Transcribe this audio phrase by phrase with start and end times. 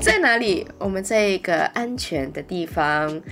[0.00, 0.66] 在哪里？
[0.78, 3.22] 我们在一个安全的地方。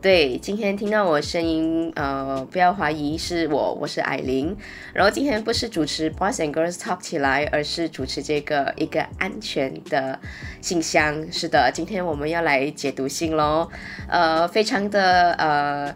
[0.00, 4.56] 对，今天听到我声音，呃，不要怀疑是我，我是艾琳。
[4.92, 10.18] 然后今天不是主持 Boys and Girls Talk 起来，而是主持这个一个安全的
[10.60, 11.30] 信箱。
[11.30, 13.68] 是的，今天我们要来解读信喽，
[14.08, 15.94] 呃，非常的呃。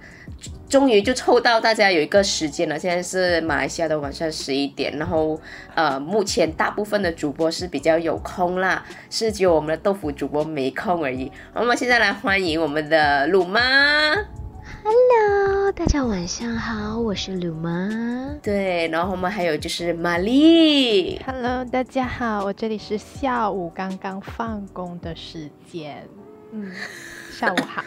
[0.69, 5.41] 终于就凑到大家有一个时间了，现在是马来西亚的晚上十一点，然后
[5.75, 11.31] 呃，目前大部分的主播是比较有空啦，是只有我们的豆腐主播没空而已。
[11.55, 13.61] 我们现在来欢迎我们的鲁妈
[14.83, 17.89] ，Hello，大家晚上好，我是鲁妈。
[18.43, 26.09] 对，然后我们还有就是玛丽，Hello，大家好，我这里是下午刚刚放工的时间，
[26.51, 26.73] 嗯，
[27.31, 27.85] 下午好，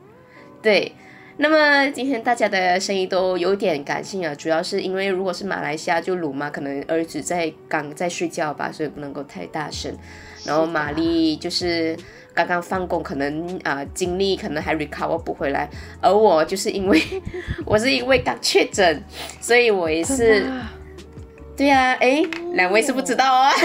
[0.62, 0.90] 对。
[1.36, 9.92] 那么今天大家的声音都有点感性啊，主要是因为如果是马来西亚就鲁妈可能儿子在刚在睡觉吧，所以不能够太大声。
[10.44, 11.96] 然后玛丽就是
[12.32, 15.68] 刚刚放工，可能啊精力可能还 recover 不回来。
[16.00, 17.02] 而我就是因为
[17.64, 19.02] 我是因为刚确诊，
[19.40, 20.46] 所以我也是。
[21.56, 23.52] 对呀，哎，两位是不知道啊。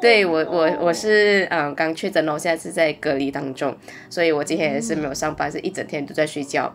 [0.00, 3.76] 对我我我是嗯刚确诊了，我现在是在隔离当中，
[4.08, 6.72] 所以我今天也是没有上班，是一整天都在睡觉。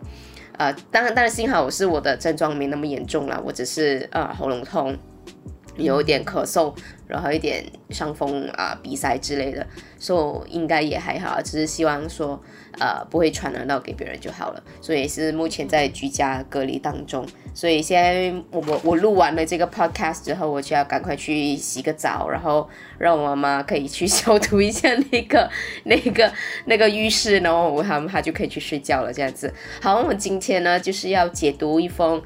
[0.57, 4.95] 呃，当然当然幸好我是我的症状没那么严重了，我只是呃喉咙痛，
[5.77, 6.73] 有点咳嗽，
[7.07, 9.65] 然后一点伤风啊鼻塞之类的，
[9.97, 12.41] 所以应该也还好，只是希望说。
[12.79, 17.23] 呃，不会传染到给别人就好了，所以是目前在居家隔离当中。
[17.53, 25.47] 所以现在我我我录完了这个 podcast 之后，我就要赶快去洗个澡，然后让我妈妈可以去消毒一下那个
[25.85, 26.33] 那个
[26.65, 29.13] 那个浴室，然后我他们他就可以去睡觉了。
[29.13, 32.19] 这样子，好，我们今天呢就是要解读一封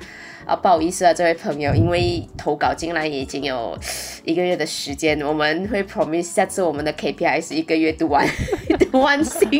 [0.48, 3.78] 啊，不好意思啊，这位朋友，因为投稿进来已经有
[4.24, 8.26] 一个月的时间，我们会 promise 下次我们的 KPI 是一个月读完
[8.90, 9.60] 读完信。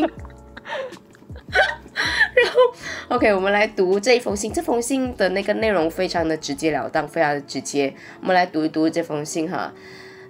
[2.34, 4.50] 然后，OK，我们来读这一封信。
[4.50, 7.92] 这封信的那个内容非常的直截了当，非常的直接。
[8.22, 9.72] 我们来读一读这封信哈。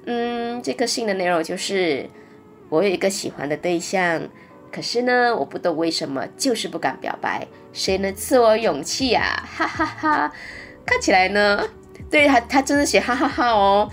[0.07, 2.09] 嗯，这个信的内容就是：
[2.69, 4.29] 我有一个喜欢的对象，
[4.73, 7.47] 可是呢，我不懂为什么就是不敢表白。
[7.73, 9.41] 谁能赐我勇气呀？
[9.47, 10.33] 哈哈哈！
[10.85, 11.69] 看起来呢。
[12.11, 13.87] 对他，他真的写哈哈哈哦，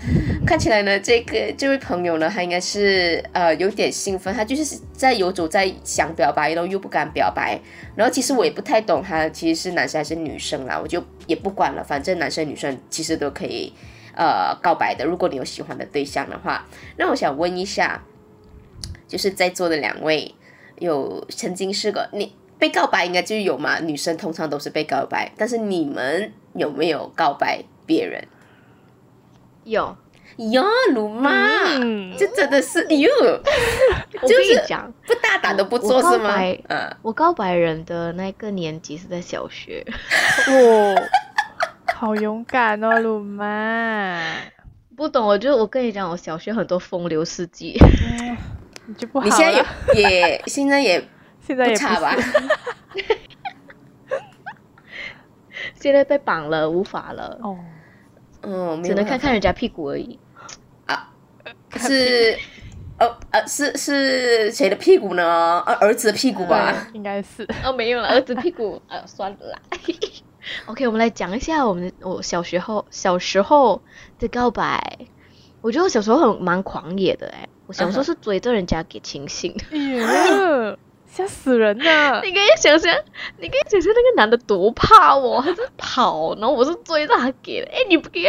[0.46, 7.60] 看起来呢，这个这位朋友呢，他应该是呃有点兴奋，他就是在游走在想表白，然后又不敢表白，
[7.94, 13.70] 然后其实我也不太懂他其实是男生还是女生啦，我就也不管了，反正男生女生其实都可以
[14.14, 16.66] 呃告白的，如果你有喜欢的对象的话，
[16.96, 18.02] 那我想问一下，
[19.06, 20.34] 就是在座的两位
[20.78, 27.62] 有曾经是个你被告白应该就有嘛，女生通常都是被告白，但是你们有没有告白？
[27.86, 28.26] 别人
[29.62, 29.96] 有
[30.38, 31.30] 有鲁妈，
[32.18, 33.08] 这真的是哟，
[34.26, 36.34] 就是讲不大胆都不做是吗？
[36.68, 39.86] 嗯，我告白人的那个年级是在小学，
[40.48, 41.00] 哦，
[41.94, 44.20] 好勇敢哦，鲁妈。
[44.96, 47.78] 不懂，我就我跟你讲，我小学很多风流事迹，
[48.86, 49.24] 你就不好。
[49.24, 51.00] 你现在也也现在也
[51.46, 52.14] 现在也差吧？
[55.74, 57.38] 现在被绑了，无法了。
[57.42, 57.56] 哦。
[58.42, 60.18] 嗯，只能看看人家屁股而已，
[60.86, 61.10] 啊，
[61.76, 62.38] 是，
[62.98, 65.58] 呃呃，是是谁的屁股呢？
[65.66, 66.88] 儿儿子的屁股吧？
[66.92, 67.46] 应该是。
[67.64, 69.58] 哦，没有了，儿子屁股， 呃，算了啦。
[70.66, 73.82] OK，我们来讲一下我们我小时候小时候
[74.18, 74.98] 的告白。
[75.60, 79.52] 我觉得我小时候很蛮狂野的哎，我小时候是追着人家给亲信。
[81.16, 82.20] 吓死人了！
[82.22, 82.94] 你可以想象，
[83.40, 87.70] 你可以想象那个男的多怕我，他是跑，然后我是追着他给的。
[87.72, 88.20] 哎，你不给，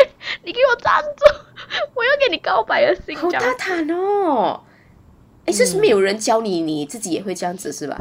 [0.46, 1.36] 你给我站住！
[1.94, 3.14] 我要给你告白的心。
[3.18, 4.62] 好大胆哦！
[5.46, 8.00] 哎，这是没有人教你，你自己也会这样子是吧？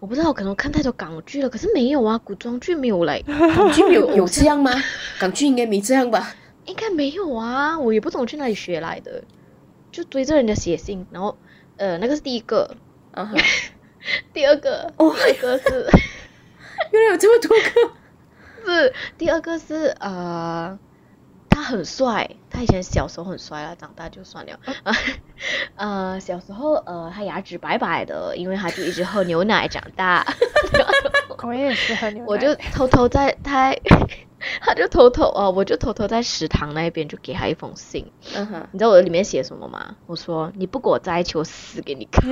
[0.00, 3.22] 我不知道，可能我看太多港剧了，可是没有啊，古装剧没有来。
[3.22, 4.70] 港剧有 有这样吗？
[5.18, 6.34] 港剧应该没这样吧？
[6.66, 9.24] 应该没有啊，我也不懂去哪里学来的，
[9.90, 11.38] 就追着人家写信，然后
[11.78, 12.76] 呃，那个是第一个。
[14.32, 15.86] 第二个，第二个是，
[16.92, 17.92] 原来有这么多个。
[18.66, 20.78] 是第二个是呃，
[21.50, 24.58] 他很帅，他以前小时候很帅啊，长大就算了。
[25.76, 30.24] 呃，小时候呃，他牙齿白白的，因为他就一直喝牛奶长大。
[31.42, 32.24] 我也是喝牛奶。
[32.26, 33.74] 我就偷偷在他。
[34.60, 38.12] 他就偷偷哦，我就偷偷在食堂那边就给他一封信。
[38.34, 39.96] 嗯哼，你知道我里面写什么吗？
[40.06, 42.26] 我说你不给我在一起，我死给你看。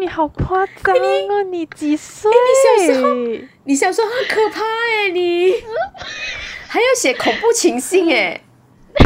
[0.00, 1.42] 你好夸张哦！
[1.50, 2.30] 你几岁？
[2.30, 3.14] 你小时候，
[3.64, 5.10] 你小时候很可怕哎！
[5.12, 5.52] 你
[6.68, 8.40] 还要写恐怖情信哎！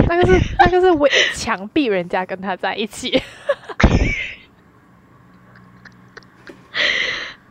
[0.08, 3.22] 那个是那个是为强逼人家跟他在一起。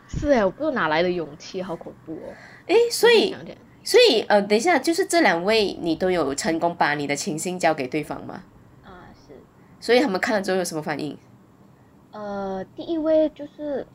[0.08, 2.34] 是哎，我不知道哪来的勇气，好恐怖哦。
[2.66, 3.34] 诶，所以
[3.82, 8.42] 所以呃，等一下，就是这两位你都有成功把你的情信交给对方吗？
[8.84, 9.34] 啊，是。
[9.80, 11.16] 所以他们看了之后有什么反应？
[12.12, 13.86] 呃，第一位就是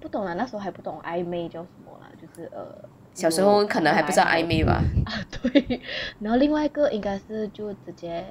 [0.00, 2.66] 不懂啊，那时候还不懂暧昧叫什么啦，就是呃，
[3.14, 4.82] 小时候可能还不知道暧昧吧。
[5.06, 5.12] 啊，
[5.42, 5.80] 对。
[6.20, 8.24] 然后另外一个应该是就直接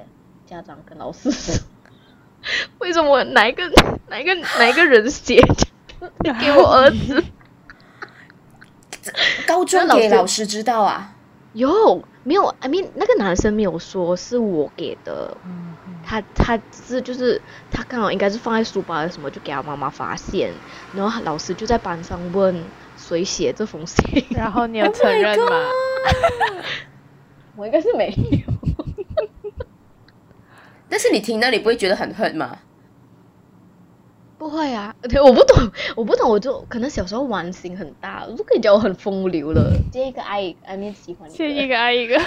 [0.46, 1.54] 家长跟老师说，
[2.78, 3.62] 为什么哪一个
[4.08, 5.40] 哪一个哪一个人写
[6.20, 7.22] 你 给我儿子？
[9.46, 11.14] 高中那老师给老师知道啊？
[11.52, 15.75] 有没有？I mean 那个男生没有说是我给的，嗯
[16.08, 20.52] 他他是就是他刚好应该是放在书包还是什么，就给他妈妈发现，
[20.94, 22.64] 然后老师就在班上问
[22.96, 25.46] 谁写这封信，然后你有 Oh 承认吗？
[27.56, 28.08] 我应该是没
[28.46, 28.54] 有，
[30.88, 32.58] 但是你听到你不会觉得很恨吗？
[34.38, 42.20] 不会啊，对，我不懂，我不懂，我就可能小时候玩心很大，我就可以讲我很风流了，接一个爱爱面喜欢先一个，个爱一个。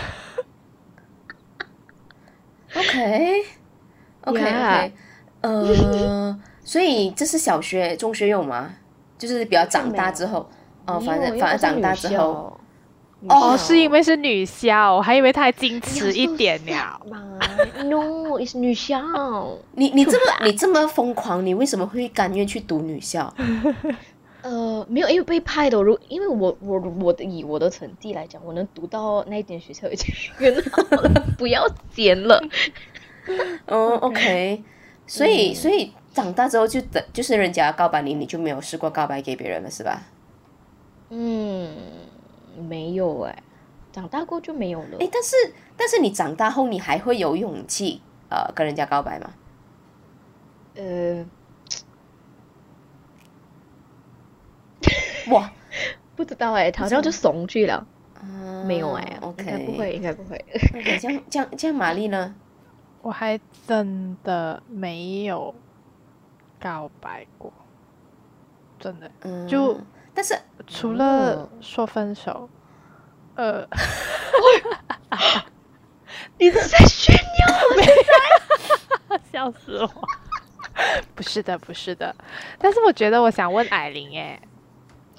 [2.76, 3.46] OK
[4.26, 4.92] OK
[5.42, 8.74] 呃， 所以这是小学、中学有吗？
[9.18, 10.50] 就是比较长大之后，
[10.86, 12.58] 哦，反正反正长大之后，，
[13.28, 17.02] 哦，是因为是女校，我还以为她矜持一点了。
[17.84, 19.02] ？No，is 女校。
[19.74, 23.34] 你你这么你这么疯狂，你为什么会甘愿去读女校？
[24.42, 25.82] 呃，没有，因为被派的。
[25.82, 32.42] 如因为我我我的以我的成绩来讲，我能读到那一间学校已经 很好了，不要嫌了。
[33.68, 34.64] 哦，OK，
[35.06, 40.02] 所以所以长大之后就等就是人家告白你，你就没有试过告白给别人了，是吧？
[41.10, 41.76] 嗯，
[42.68, 43.44] 没有哎，
[43.92, 44.98] 长大过就没有了。
[45.00, 45.36] 诶，但是
[45.78, 49.32] 但是你长大后，你还会有勇气呃跟人家告白吗？
[50.76, 51.26] 呃，
[55.32, 55.52] 哇，
[56.16, 57.86] 不知道哎，好像就怂去了。
[58.16, 60.46] 啊没有哎，，OK，应该不会，应该不会。
[60.76, 62.36] OK，这样这样这样，玛丽呢？
[63.02, 65.54] 我还真的没有
[66.60, 67.52] 告白过，
[68.80, 69.80] 真的，嗯，就
[70.14, 70.38] 但是
[70.68, 72.50] 除了哦说分手，
[73.36, 73.66] 呃，
[76.38, 77.20] 你是在炫耀？
[79.32, 79.90] 笑死我！
[81.16, 82.14] 不是的，不是的，
[82.58, 84.40] 但是我觉得我想问艾琳，哎，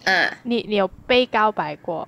[0.04, 2.06] 嗯，你你有被告白过？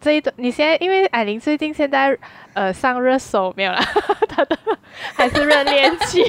[0.00, 2.16] 这一段你现在因为艾琳最近现在
[2.54, 3.80] 呃上热搜没有啦，
[4.28, 4.58] 她的
[5.14, 6.22] 还是热恋期。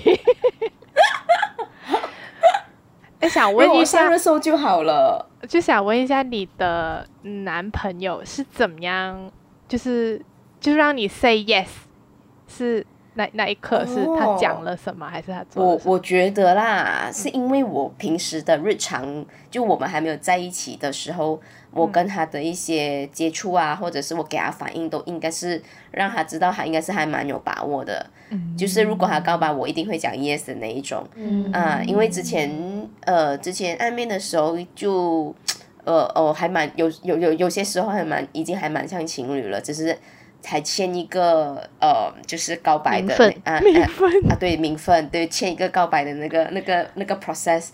[3.19, 5.27] 哎，想问一下上热，搜就好了。
[5.47, 9.31] 就想问一下你的男朋友是怎么样，
[9.68, 10.21] 就是
[10.59, 11.68] 就让你 say yes，
[12.47, 15.81] 是那那一刻是他哦讲了什么，还是他做我？
[15.85, 21.39] 我觉得啦，是因为我平时的日常，就我们还没有在一起的时候，
[21.73, 28.06] 我跟他的一些接触啊，或者是我给他反应，都应该是让他知道他应该是还蛮有把握的。
[28.29, 31.07] 嗯就是如果他告白，我一定会讲 yes 的那一种。
[31.15, 35.33] 嗯啊，因为之前呃之前暗恋的时候就
[35.83, 39.97] 呃哦还蛮有有有有些时候还蛮已经还蛮像情侣了，只是
[40.41, 43.61] 才签一个呃就是告白的啊
[44.30, 47.69] 啊对名分对签一个告白的那个那个那个 process。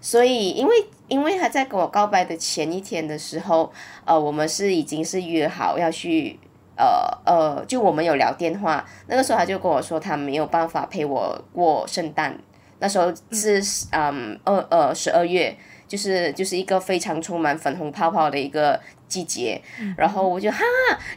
[0.00, 0.74] 所以，因为
[1.08, 3.70] 因为他在跟我告白的前一天的时候，
[4.04, 6.38] 呃，我们是已经是约好要去，
[6.76, 12.38] 呃呃，就我们有聊电话，那个时候他就跟我说他没有办法陪我过圣诞，
[12.78, 14.38] 那时候是嗯。
[14.44, 15.54] 二呃十二月，
[15.86, 19.60] 就是就是一个非常充满粉红泡泡的一个季节，
[19.96, 20.58] 然后我就哈，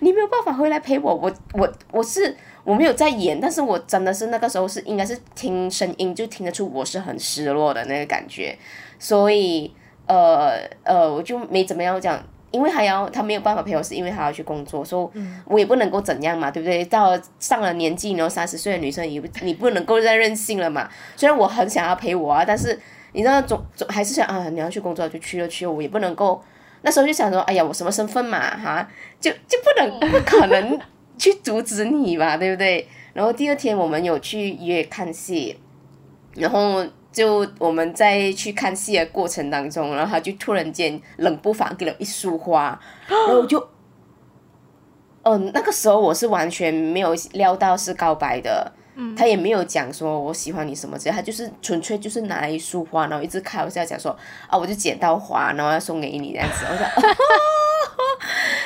[0.02, 8.58] 你没有办法回来陪我，我我我是我没有在演，但是我真的是那个时候是应该是听声音就听得出我是很失落的那个感觉，
[8.98, 9.74] 所以
[10.08, 12.24] 呃呃我就没怎么样讲。
[12.52, 16.86] 因为还要他没有办法陪我，是因为他要去工作，所以我也不能够怎样嘛，对不对？
[16.86, 20.88] 到上了年纪，然后三十岁的女生，也不你不能够再任性了嘛。
[21.16, 22.80] 虽然我很想要陪我啊，但是
[23.14, 26.40] 你知道总总还是想啊，你要去工作就去了去了，我也不能够。
[26.84, 28.88] 那时候就想说，哎呀，我什么身份嘛，哈，
[29.20, 30.80] 就就不能不可能
[31.24, 32.86] 去阻止你吧，对不对？
[33.14, 35.58] 然后第二天我们有去约看戏，
[36.36, 42.78] 然后就我们在去看戏的过程当中，然后他就突然间冷不防给了一束花，
[43.08, 43.66] 然后我就，
[45.22, 48.70] 嗯、那个时候我是完全没有料到是告白的，
[49.16, 54.12] 他也没有讲说我喜欢你什么之类，他就是纯粹就是拿了一束花，然后一直开玩笑讲说
[54.50, 56.86] 啊，我就捡到花，然后要送给你这样子，我说。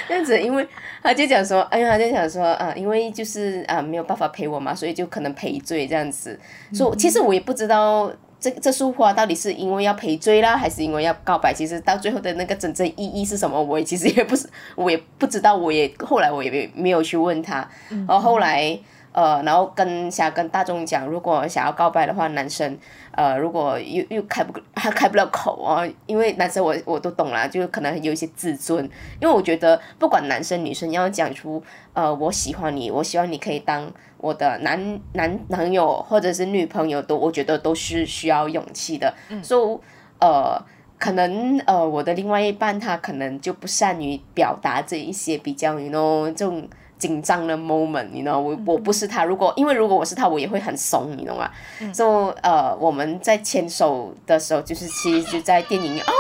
[0.08, 0.66] 这样子，因为
[1.04, 6.40] 他就讲说，哎呀，他就讲说，啊，因为就是啊没有办法陪我嘛，所以就可能赔罪这样子。
[6.74, 11.54] 所以其实我也不知道这这束花到底是因为要赔罪啦，还是因为要告白。
[11.54, 15.56] 其实到最后的那个真正意义是什么，我也其实也不是， 我也不知道。
[15.56, 17.68] 我也后来我也没没有去问他。
[17.90, 18.80] 然后后来。
[19.14, 22.78] 呃，然后跟想跟大众讲，如果想要告白的话，男生，
[23.18, 28.88] 呃，如果又又开不还 开不了口啊，因为男生我我都懂啦，就可能有一些自尊，
[29.20, 31.62] 因为我觉得不管男生女生要讲出，
[31.94, 39.12] 呃，我喜欢你，我希望你可以当我的男男朋友或者是女朋友，都我觉得都是需要勇气的。
[39.42, 39.80] 所以，
[40.22, 40.64] 呃，
[41.00, 46.70] 可能呃，我的另外一半他可能就不善于表达这一些比较，you know 这种。
[46.98, 51.50] 紧张的 moment，你知道我我不是他，如果因为如果我是他，我也会很怂，你懂吗？
[51.94, 56.12] 就呃，我们在牵手的时候，就是其实就在电影院啊，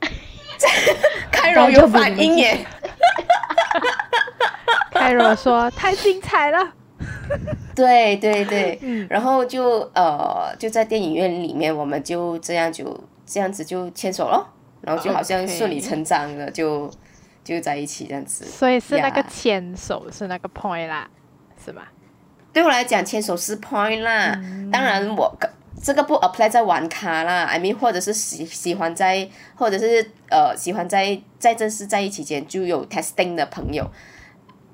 [1.32, 2.64] 开柔有反应耶，
[4.92, 6.72] 开柔说太精彩了，
[7.74, 8.78] 对对对，
[9.10, 14.46] 然后就呃就在电影院里面，我们就这样就这样子就牵手了，
[14.80, 16.88] 然后就好像顺理成章的就。
[17.44, 21.08] 就在一起这样子，所以是那个牵手是那个 point 啦，
[21.62, 21.82] 是吗？
[22.54, 24.40] 对我来讲，牵手是 point 啦。
[24.72, 25.36] 当然，我
[25.82, 33.84] 这个不 apply 在玩卡啦，I mean，或者是喜喜欢在，或者是呃喜欢在在正式在一起前就有 testing 的朋友，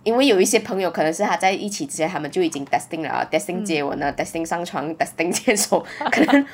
[0.05, 6.47] 因为有一些朋友可能是他在一起之前他们就已经 testing 了，testing 接吻了，testing 上床，testing 牵手，可能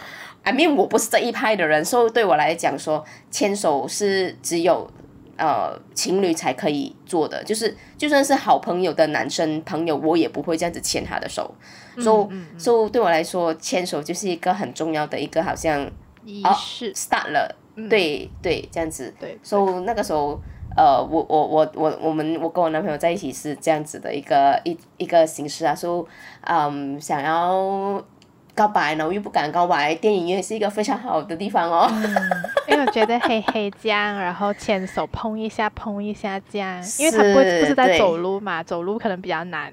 [0.45, 4.91] I mean 我不是这一派的人，所以对我来讲说牵手是只有。
[5.37, 11.55] 呃，情侣才可以做的，就是就算是好朋友的男生朋友，我也不会这样子牵他的手。
[11.99, 15.91] 所以，所以对我来说，牵手就是一个很重要的一个，好像
[16.25, 17.55] 仪式 start 了。
[17.91, 19.15] 对对，这样子。
[19.21, 19.39] 对。
[19.43, 20.41] 所以那个时候，
[20.77, 26.07] 呃，我我我我我们我跟我男朋友在一起是这样子的一个一一个形式啊，说，
[26.43, 28.03] 嗯，想要。
[28.57, 31.87] 告白，呢，我又不敢告白，电影院是一个非常好的地方哦。
[32.67, 39.71] 因为我觉得黑黑这样，然后牵手碰一下碰一下这样，因为他不不是在走路嘛，走路可能比较难，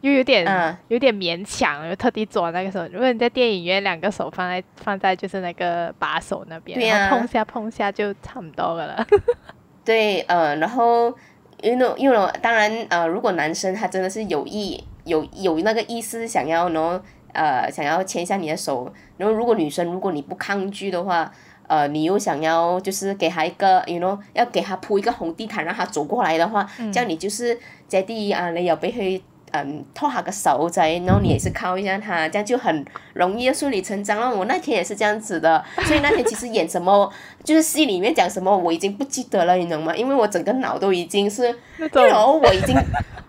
[0.00, 2.86] 又有点有点勉强，又特地坐那个时候。
[2.90, 9.06] 如果你在电影院，两个手放在放在就是那个把手那边，然后碰下碰下就差不多了。
[9.84, 11.14] 对，呃，然后
[11.60, 17.02] 因为因为当然呃，如果男生他真的是有意有有那个意思想要呢。
[17.34, 21.30] 呃，想要牵一下你的手，然后如果女生如果你不抗拒的话，
[21.66, 29.22] 呃，你又想要就是给她一个，you know，要给她铺一个红地毯让她走过来的话，这样你就是在第一啊，你有被去
[29.52, 34.36] 嗯拖下个手仔，然后你也是靠一下她，这样就很容易顺理成章了。
[34.36, 37.10] 我那天也是这样子的， 所以那天其实演什么，
[37.42, 39.96] 就是戏里面讲什么，我已经不记得了，你懂吗？
[39.96, 41.44] 因为我整个脑都已经是，
[41.92, 42.76] 然后我已经。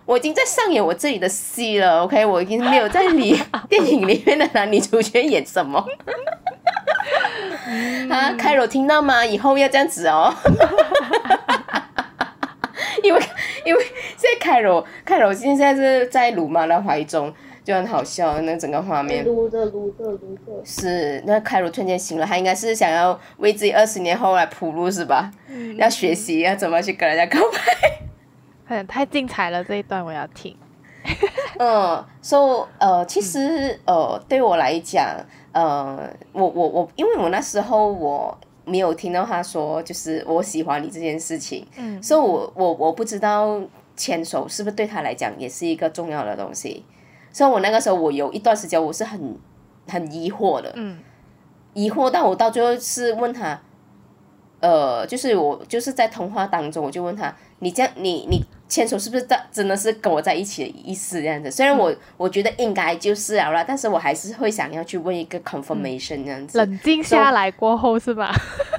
[0.05, 3.35] 我已经在上演我自己的戏了，OK，我已经没有在理
[3.67, 5.83] 电影里面的男女主角演什么。
[8.09, 9.25] 啊，开罗听到吗？
[9.25, 10.31] 以后要这样子哦。
[13.03, 13.21] 因为
[13.65, 13.83] 因为
[14.17, 17.33] 现在开罗开罗现在是在鲁妈的怀中，
[17.63, 19.25] 就很好笑那整个画面。
[19.25, 20.63] 撸着撸着撸着。
[20.63, 25.31] 是，那开罗突然间醒了，他应该是想要为自己二十年后来铺路是吧？
[25.77, 27.59] 要学习要怎么去跟人家告白。
[28.88, 30.57] 太精彩了这一段我要听。
[31.60, 35.15] 嗯， 说呃，其实呃，对我来讲，
[35.51, 43.62] 呃，我我我，因为我那时候我没有听到他说就是我喜欢你这件事情，嗯，所以我我我不知道
[43.95, 46.84] 牵手是不是对他来讲也是一个重要的东西，
[47.31, 49.38] 所以我那个时候我有一段时间我是很
[49.88, 50.98] 很疑惑的，嗯，
[51.75, 53.62] 疑惑到我到最后是问他，
[54.60, 58.43] 呃，就是我就是在通话当中我就问他，你这样你你。
[58.67, 61.51] 牵手是不是在真的是跟我在一起的意思这样子？
[61.51, 66.57] 虽然我我觉得应该就是了啦，但是我还是会想要去问一个 confirmation 这样子。
[66.57, 68.34] 冷静下来过后是吧？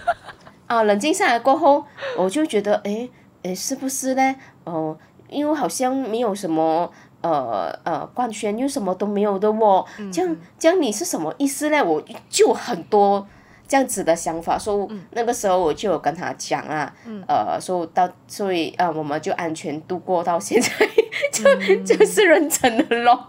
[0.66, 1.84] 啊，冷静下来过后，
[2.18, 3.08] 我就觉得，哎
[3.44, 4.34] 哎，是不是呢？
[4.64, 6.90] 哦，因为好像没有什么
[7.20, 9.86] 呃呃官宣，又什么都没有的哦。
[10.12, 11.84] 这样这样你是什么意思呢？
[11.84, 13.24] 我就很多。
[13.68, 16.94] 这样子的想法，说那个时候我就有跟他讲啊，
[17.26, 20.70] 呃，说到所以呃，我们就安全度过到现在，
[21.32, 21.44] 就
[21.84, 23.28] 就是认真的咯。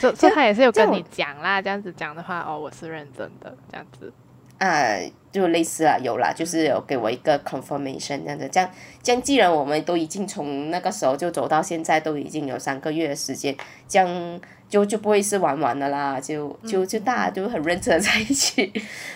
[0.00, 4.12] 所所以他也是有跟你讲啦，这样子讲的话，哦，我是认真的，这样子。
[4.58, 4.96] 啊，
[5.30, 8.70] 就类似啊，有啦，就是有给我一个 confirmation 这样子，这样，
[9.02, 13.56] 这样既然我们都已经从那个时候就走到现在，都已经有三个月的时间，
[13.88, 14.40] 这样。
[14.68, 18.72] 就就不会是玩玩的啦，就就就大家就很认真的在一起，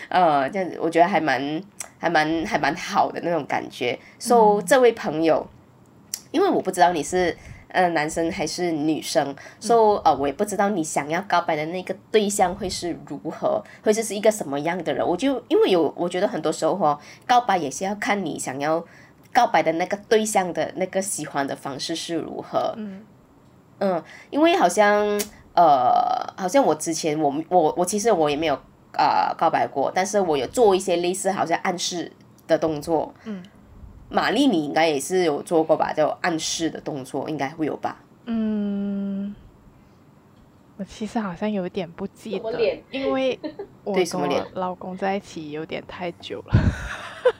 [0.08, 1.62] 呃，这样子我觉得还蛮
[1.98, 3.98] 还蛮还蛮好的那种感觉。
[4.18, 5.44] 所以这位朋友，
[6.30, 7.36] 因为我不知道你是
[7.68, 15.04] 呃男生还是女生，，so 呃我也不知道你想要告白的那个对象会是如何，或者是一个什么样的人。
[15.06, 18.84] 我就因为有，我觉得很多时候哦，告白也是要看你想要
[19.32, 22.72] 告白的那个对象的那个喜欢的方式是如何。
[22.76, 23.02] 嗯
[23.82, 25.18] 嗯，因为好像
[25.54, 28.54] 呃，好像我之前我我我其实我也没有
[28.92, 32.12] 呃告白过，但是我有做一些类似好像暗示
[32.46, 33.14] 的动作。
[33.24, 33.42] 嗯。
[34.12, 35.92] 玛丽，你应该也是有做过吧？
[35.92, 37.96] 就暗示的动作，应该会有吧？
[38.24, 39.32] 嗯，
[40.76, 43.38] 我其实好像有点不记得，因为
[43.84, 46.54] 我跟我老公在一起有点太久了。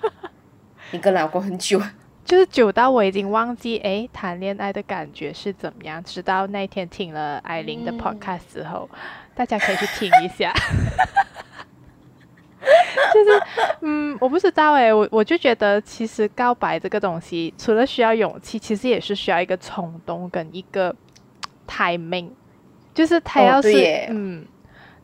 [0.92, 1.80] 你跟老公很久？
[2.30, 6.00] 就是久到我已经忘记哎，谈恋爱的感觉是怎么样。
[6.04, 8.88] 直到那天听了艾琳的 podcast 之后，
[9.34, 10.52] 大家可以去听一下。
[13.12, 13.42] 就是，
[13.80, 20.94] 嗯，我不知道哎，我我就觉得，其实告白这个东西，除了需要勇气，其实也是需要一个冲动跟一个
[21.66, 22.30] timing，
[22.94, 24.46] 就是他要是，嗯，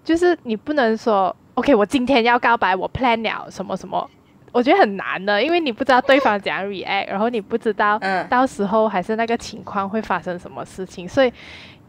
[0.05, 4.09] 就是你不能说，OK，我今天要告白，我 plan 了什么什么，
[4.57, 11.33] 我觉得很难的，因为你不知道对方怎样 react，然后你不知道，到时候还是那个情况会发生什么事情，所以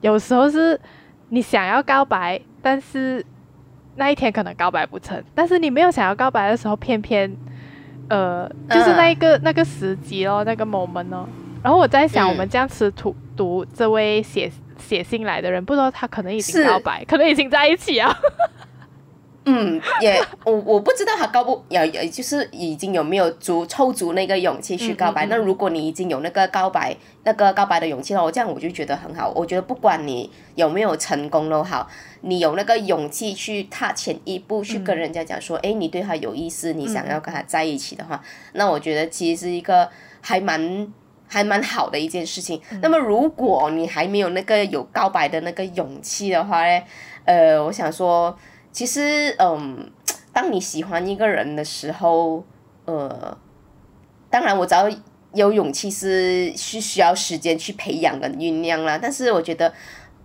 [0.02, 0.80] 有时候是
[1.30, 3.26] 你想要告白，但是。
[4.00, 7.36] 那一天可能告白不成，但是你没有想要告白的时候，偏偏，
[8.10, 11.28] 呃，就是那一个那个时机哦，那个 moment 哦。
[11.64, 18.16] 然后我在想，我们这样子读读这位写写信来的人，不知道他可能已经告白，可能已经在一起啊。
[19.50, 25.26] 嗯，也我我不知道他告不，也也就是已经有没有足凑足那个勇气去告白。
[25.28, 29.32] 那如果你已经有那个告白那个告白的勇气了，我这样我就觉得很好。
[29.34, 31.88] 我觉得不管你有没有成功都好，
[32.22, 39.90] 你有那个勇气去踏前一步去跟人家讲说，哎，你对他有意思，你想要跟他在一起的话，那我觉得其实是一个
[40.20, 40.92] 还蛮
[41.26, 42.62] 还蛮好的一件事情。
[42.82, 46.84] 那么如果你还没有那个有告白的那个勇气的话呢，
[47.24, 48.38] 呃，我想说。
[48.72, 49.92] 其实，嗯，
[50.34, 52.44] 当你喜欢一个人的时候，
[52.86, 53.38] 呃，
[54.30, 54.88] 当然我知道
[55.34, 59.00] 有勇气是是需要时间去培养跟酝酿啦。
[59.02, 59.74] 但是我觉得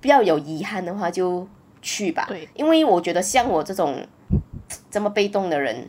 [0.00, 1.46] 不要有遗憾的话，就
[1.80, 2.26] 去吧。
[2.28, 4.06] 对，因为我觉得像我这种
[4.90, 5.88] 这么被动的人，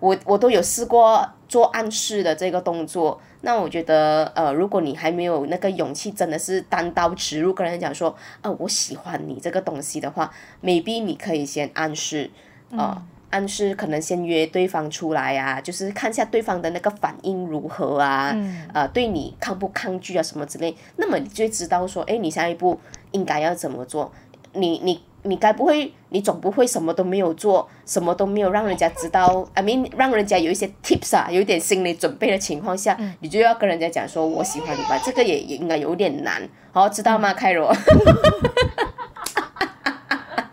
[0.00, 3.20] 我我都有试过做暗示的这个动作。
[3.44, 12.30] 那我觉得，呃，如果你还没有那个勇气，真的是单刀直入跟人讲说，呃，我喜欢你这个东西的话，maybe 你可以先暗示，
[12.74, 18.34] 啊，暗示可能先约对方出来啊，就是看一下对方的那个反应如何啊，
[18.72, 22.80] 呃，对你抗不抗拒啊什么之类，那么你就知道说，哎，你下一步
[23.12, 24.10] 应该要怎么做，
[24.54, 25.02] 你你。
[25.26, 37.74] 你该不会，你总不会什么都没有做，什么都没有让人家知道，I mean，让人家有一些 tips 啊，有一点心理准备的情况下，你就要跟人家讲说我喜欢你吧，这个也也应该有点难，好，知道吗，凯罗？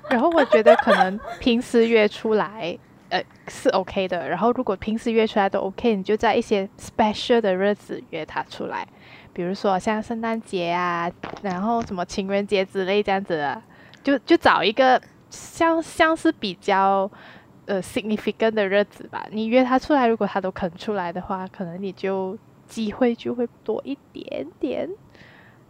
[0.09, 2.77] 然后我觉得可能平时约出来，
[3.09, 4.29] 呃，是 OK 的。
[4.29, 8.87] 然后如果平时约出来都 OK，你就在一些 special 的日子约他出来，
[9.33, 13.53] 比如说像圣诞节啊，然后什么情人节之类这样子。
[14.03, 17.09] 就就找一个像像是比较
[17.65, 22.37] 呃 significant 的日子吧，你约他出来，如果他都肯出来的话，可能你就
[22.67, 24.89] 机会就会多一点点。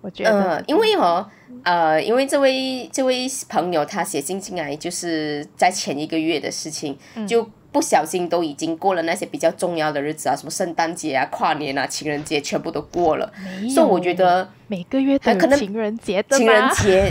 [0.01, 1.29] 我觉得，嗯，因为哦，
[1.63, 7.47] 呃，因为这位这位朋友他写信进来，就是在前一个月的事情，就。
[7.71, 13.31] 不小心都已经过了那些比较重要的日子啊，什么圣诞节啊、跨年啊、情人节，全部都过了。
[13.73, 17.09] 所以我觉得每个月都有情人节，情人节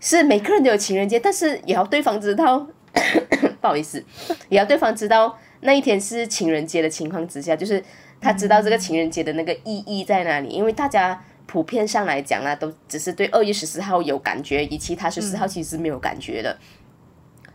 [0.00, 2.66] 是每个人都有情人节，但是也要对方知道，
[3.60, 4.02] 不好意思，
[4.48, 7.84] 也要对方知道那一天是情人节的情况之下，就是
[8.18, 10.48] 他知道这个情人节的那个意义在哪里。
[10.48, 16.56] 因为大家普遍上来讲啊，都只是对二月十四号有感觉，以其他十四号其实是没有感觉的。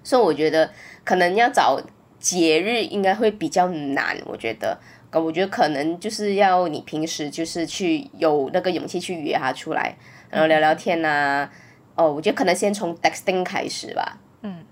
[0.03, 0.69] 所以我觉得
[1.03, 1.81] 可能要找。
[2.23, 4.79] 节日应该会比较难，我觉得，
[5.11, 9.93] 我觉得可能就是要你平时就是去有那个勇气去约他出来，
[10.29, 11.49] 然后聊聊天呐。
[11.95, 14.17] 哦，我觉得可能先从 texting 开始吧。
[14.41, 14.63] 嗯。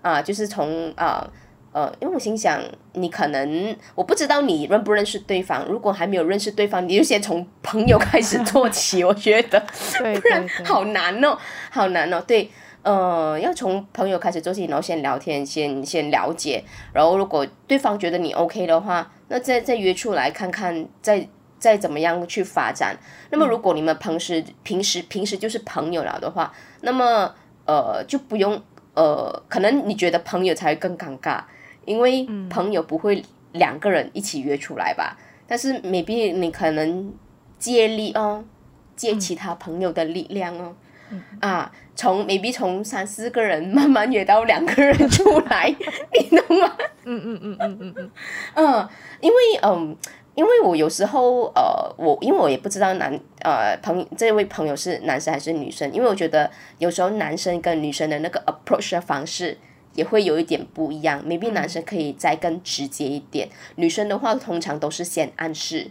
[0.00, 1.28] 啊，就是从啊
[1.72, 9.60] 呃，因为我心想，你可能我不知道你认不认识对方，如果还没有认识对方，你就先从朋友开始做起，我觉得，
[9.98, 11.36] 不然好难哦，
[11.70, 12.48] 好难哦，对。
[12.82, 22.96] 呃，要从朋友开始做起，然后先聊天，先先了解，然后如果对方觉得你 OK 的话，那再再约出来看看，再再怎么样去发展。
[23.30, 27.34] 那么如果你们平时平时平时就是朋友了的话，那么
[27.66, 28.60] 呃就不用
[28.94, 31.42] 呃，可能你觉得朋友才会更尴尬，
[31.84, 35.16] 因为朋友不会两个人一起约出来吧？
[35.46, 37.12] 但是 maybe 你可能
[37.58, 38.42] 借力哦，
[38.96, 40.74] 借其他朋友的力量哦，
[41.40, 45.68] 啊，从 maybe 从三四个人慢慢约到两个人出来，
[46.12, 46.76] 你懂吗？
[47.04, 48.10] 嗯嗯嗯嗯嗯嗯，
[48.54, 48.88] 嗯，
[49.20, 49.96] 因为嗯。
[50.36, 59.58] 因为我有时候呃，我因为我也不知道男呃朋这位朋友是男生还是女生，因为我觉得有时候男生跟女生的那个 approach 的方式
[59.94, 61.22] 也会有一点不一样。
[61.26, 65.90] maybe 男生可以再更直接一点，女生的话通常都是先暗示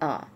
[0.00, 0.26] 啊，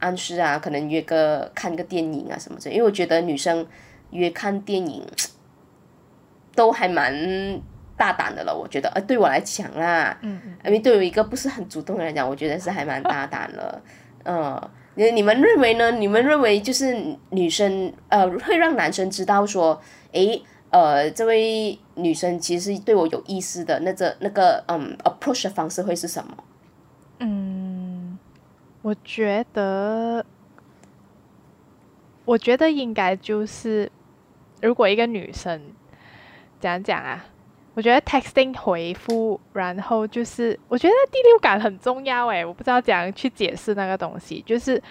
[0.00, 2.70] 暗示啊，可能约个看个电影啊什么的。
[2.70, 3.66] 因为我觉得女生
[4.10, 5.06] 约看电影
[6.54, 7.60] 都还蛮。
[8.00, 13.82] 大胆的了，我觉得，呃，对我来讲啦，嗯嗯，因为对于一个不是很主动的人来讲，我觉得是还蛮大胆了，
[14.24, 14.58] 嗯，
[14.94, 15.90] 你你们认为呢？
[15.90, 16.96] 你们认为就是
[17.28, 19.78] 女生，呃，会让男生知道说，
[20.12, 26.34] 诶，呃，这位女生其实对我有意思的，那个那个，嗯，approach 的方式会是什么？
[27.18, 27.49] 嗯，
[28.82, 30.24] 我觉得，
[32.24, 33.90] 我觉得应该就是，
[34.62, 35.60] 如果一个女生，
[36.60, 37.24] 讲讲啊。
[37.74, 44.42] 我觉得 texting 回复，然后就是我觉得第六感很重要诶，我不知道怎样去解释那个东西。
[44.44, 44.82] 就是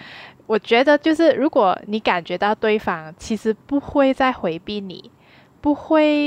[0.46, 5.10] 我觉得，就是如果你感觉到对方其实不会再回避你，
[5.60, 6.26] 不会，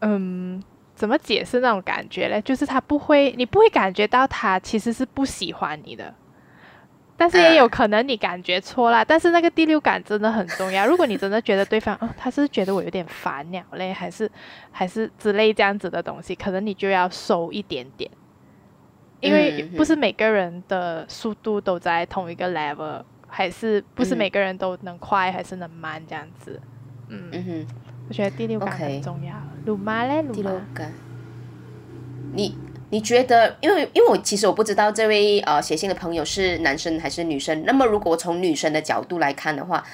[0.00, 0.60] 嗯，
[0.94, 2.40] 怎么解释那种感觉嘞？
[2.40, 6.12] 就是他不会，你不会感觉到他其实是不喜欢你的。
[7.16, 10.84] 但是也有可能你感觉错了，但是那个第六感真的很重要。
[10.84, 14.28] 如果你真的觉得对方，哦，他是觉得我有点烦鸟嘞，还是
[14.72, 18.10] 还是之类这样子的东西，可能你就要收一点点，
[19.20, 26.60] 因为不是每个人的速度都在同一个 level，还是不是每个人都能快还是能慢这样子。
[27.08, 27.66] 嗯哼，
[28.08, 29.34] 我觉得第六感很重要。
[29.66, 30.92] 鲁妈嘞，第六感，
[32.32, 32.58] 你。
[32.94, 37.64] 你觉得，因为因为我其实我不知道这位呃写信的朋友是男生还是女生。
[37.64, 39.84] 那么如果从女生的角度来看的话，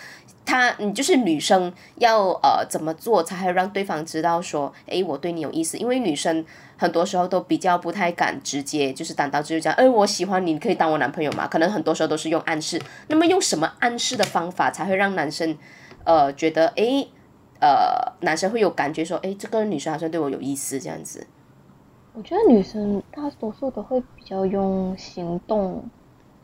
[0.44, 5.78] 他你就是女生要呃怎么做才会让对方知道说，诶，我对你有意思？
[5.78, 6.44] 因为女生
[6.76, 11.48] 很多时候都比较不太敢直接就是单刀直入讲，诶，我喜欢你，你可以当我男朋友吗？
[11.48, 12.78] 可能很多时候都是用暗示。
[13.08, 15.56] 那么用什么暗示的方法才会让男生
[16.04, 17.08] 呃觉得，诶，
[17.62, 21.26] 呃男生会有感觉说，诶，这个女生好像对我有意思这样子。
[22.12, 25.82] 我觉得女生大多数都会比较用行动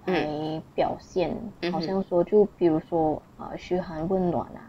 [0.07, 1.37] 来表现，
[1.72, 4.62] 好像说就比如说啊嘘寒问暖啊，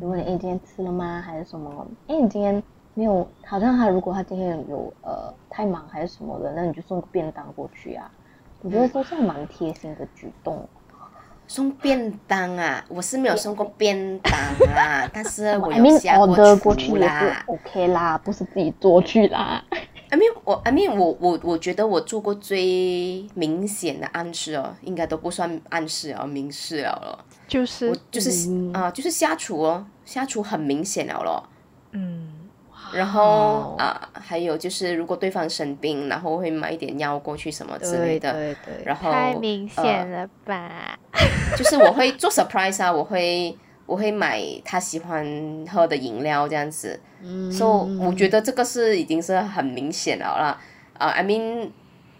[0.00, 1.86] 如果你哎今天吃了吗还是什么？
[2.06, 2.62] 哎你今天
[2.94, 3.26] 没有？
[3.44, 8.10] 好像他如果他今天有呃太忙还是什么的，那你就送个便当过去啊。
[8.62, 10.68] 我觉得都是蛮贴心的举动。
[11.46, 14.32] 送便当啊，我是没有送过便当
[14.76, 16.16] 啊， 但是我有下
[16.62, 17.42] 过去啦。
[17.46, 19.64] OK 啦，不是自己做去啦。
[20.10, 27.24] I mean，我 I mean，我我我觉得我做过最明显的暗示哦，应该都不算暗示哦，明示了了。
[27.46, 31.48] 就是就是啊，就是下厨哦，下厨很明显了咯。
[31.92, 32.32] 嗯。
[32.92, 38.32] 然后啊，还有就是，如果对方生病，然后会买一点药过去什么之类的。
[38.32, 38.84] 对对。
[38.84, 40.98] 然后太明显了吧？
[41.56, 43.56] 就是我会做 surprise 啊，我会。
[43.90, 47.00] 我会买他喜欢喝的饮料这样子，
[47.50, 50.60] 所以我觉得这个是已经是很明显了啦。
[50.96, 51.68] 啊，I mean，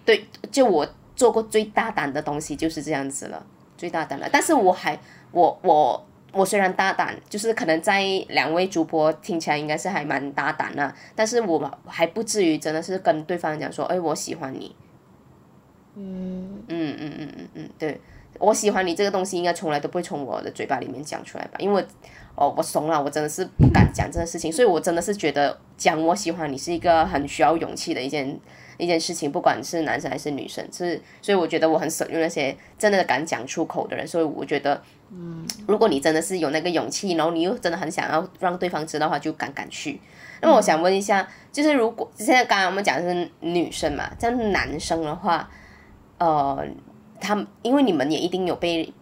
[0.04, 4.28] 对，就我做过最大胆的东西就是这样子了，最大胆了。
[4.32, 4.98] 但是我还，
[5.30, 14.74] 我我我虽然大胆，就是可能在两位主播听起来应该是还蛮大胆的，但是我还不至于真的是跟对方讲说，哎，我喜欢你。
[15.94, 18.00] 嗯嗯嗯嗯嗯嗯，对。
[18.40, 21.58] 我喜欢你这个东西，应该从来都不会从我的嘴巴里面讲出来吧？
[21.58, 21.84] 因为，
[22.34, 28.40] 哦，我怂了，我真的是不敢讲这个事情，所以我真的是觉得讲我喜欢你是一个很需要勇气的一件
[28.78, 40.00] 一件事情，不管是男生还是女生，是，所以我觉得我很舍用那些真的敢讲出口的人，所以我觉得，嗯，如果你真的是有那个勇气，然后你又真的很想要让对方知道的话，就敢敢去。
[40.40, 45.46] 那么我想问一下，就是如果现在刚刚我们讲的是女生嘛，这样男生的话，
[46.16, 46.66] 呃。
[47.20, 48.92] 他们因为你们也一定有被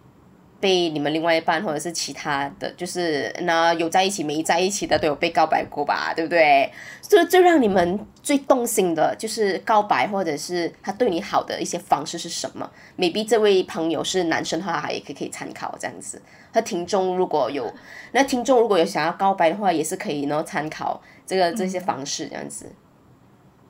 [0.61, 6.69] 被你们另外一半或者是其他的就是那有在一起没在一起的都有被告白过吧，对不对？
[7.01, 16.21] 最最让你们最动心的就是告白或者是他对你好的一些方式是什么？maybe 这位朋友是男生的话，也可以可以参考这样子。
[16.53, 17.73] 和听众如果有
[18.11, 22.67] 那听众如果有想要告白的话，也是可以呢参考这个这些方式这样子。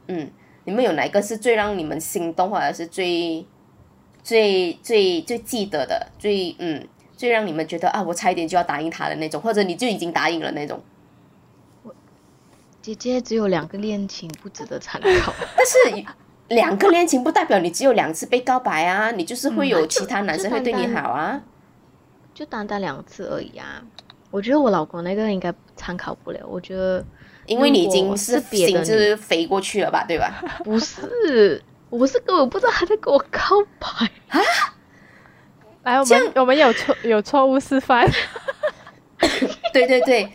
[0.07, 0.31] 嗯，
[0.65, 3.47] 你们有哪个是最让你们心动或者是最？
[4.29, 6.87] 最最最记得的，最嗯，
[7.17, 10.79] 最让你们觉得啊，我差一点就要答应他的那种，或者你就已经答应了那种。
[11.83, 11.95] 我
[12.83, 15.33] 姐姐只有两个恋情，不值得参考。
[15.57, 16.05] 但是
[16.49, 21.41] 两个恋情不代表你只有两次被告白啊，你就是会有其他男生会对你好啊。
[22.35, 23.83] 就单单两次而已啊。
[24.31, 26.47] 我觉得我老公那个应该参考不了。
[26.47, 27.03] 我觉得，
[27.47, 30.45] 因为你已经是心就是飞过去了吧，对吧？
[30.63, 33.41] 不是，我是根本不知道他在跟我告
[33.79, 33.89] 白
[34.29, 34.41] 啊。
[35.85, 38.09] 来，我们我们有错有错误示范。
[39.73, 40.29] 对对对，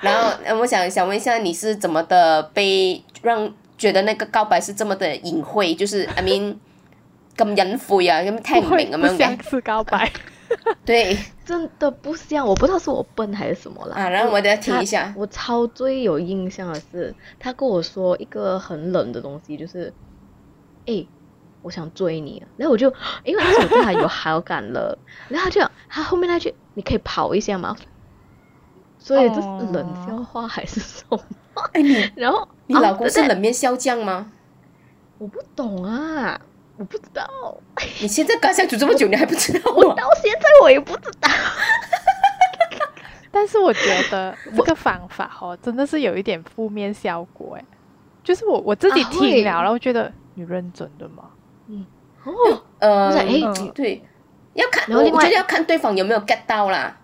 [0.00, 5.74] 然后我想想问一下，你是怎么的被让觉得那个告白是这么的隐晦？
[5.74, 6.56] 就是 I mean
[7.36, 9.50] 咁隐晦啊，咁听唔明咁样嘅。
[9.50, 10.10] 是告白。
[10.84, 13.94] 对，真的不像，我不知道是我笨还是什么了。
[13.94, 15.12] 啊，然后我再听一下。
[15.16, 19.92] 我超最有印象的是，他跟我说一个很冷的东西，就是，
[20.86, 21.06] 哎，
[21.62, 22.42] 我想追你。
[22.56, 22.92] 然后我就
[23.24, 24.96] 因为那时候对他有好感了，
[25.28, 27.76] 然后他就他后面那句，你可以跑一下吗？
[28.98, 31.18] 所以这是冷笑话还是什么？
[31.72, 34.30] 哎你， 然后你老公是冷面笑匠吗？
[35.18, 36.38] 我不懂啊，
[36.76, 37.26] 我不知道。
[38.00, 39.72] 你现在刚相处这么久，你还不知道？
[39.72, 41.28] 我到现在我也不知道。
[43.32, 47.64] 但是我觉得这个方法哦，真的是有一点负面效果哎。
[48.22, 51.30] 就是我我自己听了，然后觉得你认真的吗？
[51.68, 51.86] 嗯
[52.24, 52.32] 哦
[52.80, 53.26] 呃哎
[53.74, 54.02] 对，
[54.54, 56.96] 要看我觉得要看对方有没有 get 到啦。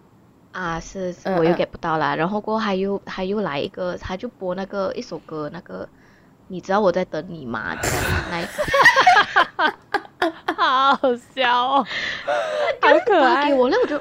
[0.52, 5.86] 啊，是我又 get 不到啦，然后过后他又他又来一个，他就播那个一首歌，那个
[6.48, 7.76] 你知道我在等你吗？
[8.30, 9.74] 那一个，
[10.56, 11.86] 好好笑哦，
[12.80, 13.48] 好可爱。
[13.48, 14.00] 给我，那我就，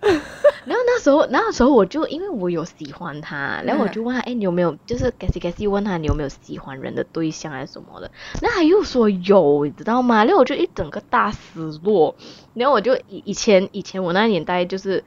[0.64, 8.10] 然后那时候那时候我就因为我有喜欢他，然后我就问他，哎，你有没有就是 g a s s g a s y 问他你有没有喜欢人的对象还是什么的？
[8.42, 10.24] 那他又说有，你知道吗？
[10.24, 11.38] 然后我就一整个大失
[11.82, 12.14] 落，
[12.54, 15.04] 然后我就以以前以前我那年代就是。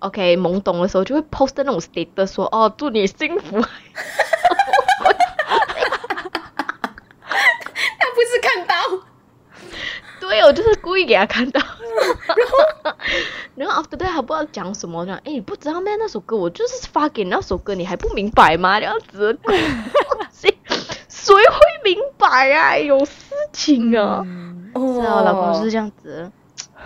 [0.00, 3.56] OK，懵懂的时候就会 post 那种 status 说哦，祝你幸福。
[3.58, 3.66] 他
[8.14, 8.74] 不是看到，
[10.28, 11.60] 对我就是故意给他看到。
[12.36, 12.96] 然后，
[13.54, 15.18] 然后 after that 还不知道讲什么呢？
[15.24, 15.94] 哎，你不知道咩？
[15.96, 18.78] 那首歌我就是发给你那首歌，你还不明白吗？
[18.78, 19.38] 这样子，
[20.32, 20.58] 谁
[21.08, 22.76] 谁会明白啊？
[22.76, 24.24] 有事情啊！
[24.74, 26.30] 哦，我老公是这样子。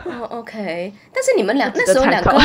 [0.04, 2.40] 哦，OK，但是你们两那时候两个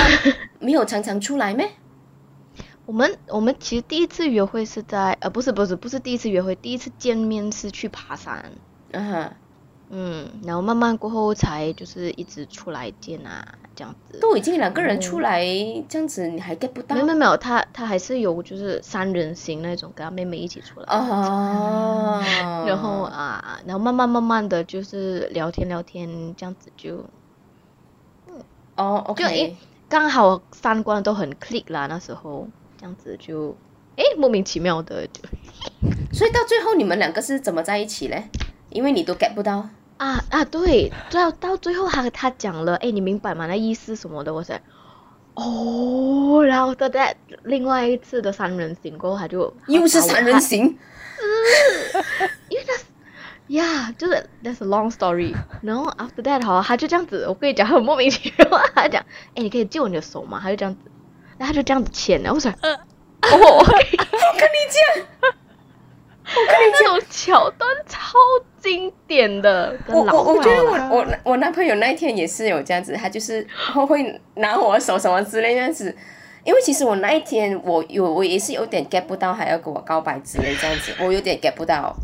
[0.60, 1.70] 没有常常出来咩？
[2.86, 8.52] 我们我们其实第一次约会是在呃不是不是不是第一次约会，第一次见面是去爬山。
[8.92, 9.32] 嗯哼，
[9.90, 14.20] 嗯，然后慢慢过后才就是一直出来见啊这样子。
[14.20, 15.46] 都已经两个人出来
[15.88, 16.96] 这样子，你还 get 不到？
[16.96, 20.86] 没有没有，他他还是有就是三人行那种，跟他妹妹一起出来。
[20.88, 22.22] 哦。
[22.66, 27.06] 然后啊，然后慢慢慢慢的就是聊天聊天这样子就。
[28.78, 29.56] 哦，OK，
[29.88, 32.46] 刚好三观都很 click 啦，那时候
[32.78, 33.56] 这样子就，
[33.96, 35.22] 哎，莫名其妙的就，
[36.12, 38.30] 所以到最后你们两个是怎么在一起嘞？
[38.76, 43.48] 因为你都 get 不到啊啊，对，到到最后他他讲了，哎，你明白吗？
[43.48, 44.34] 那意思什么的？
[44.34, 44.60] 我说，
[45.36, 50.78] 哦，然后在另外一次的三人行过后，他就又是三人行，
[52.50, 52.74] 因为他。
[53.50, 55.36] 呀，就是 that's a long story。
[55.62, 58.60] 然后 after that 哈，他就这样子，我跟你讲很莫名其妙。
[58.74, 60.40] 他讲，哎，你可以借我你的手吗？
[60.42, 60.80] 他就这样子，
[61.38, 62.22] 然后他就这样子牵。
[62.24, 63.96] 然后我说，哦，我跟你
[64.74, 64.82] 讲，
[66.28, 68.18] 我跟你讲，桥段超
[68.60, 69.78] 经典的。
[69.88, 73.46] 我我我觉得我我我男朋友那一天也是有这样子，他就是
[73.88, 75.96] 会拿我的手什么之类这样子。
[76.44, 81.96] 因为其实我那一天我有我也是有点 get 不到，还要跟我告白之类这样子，我有点 get 不到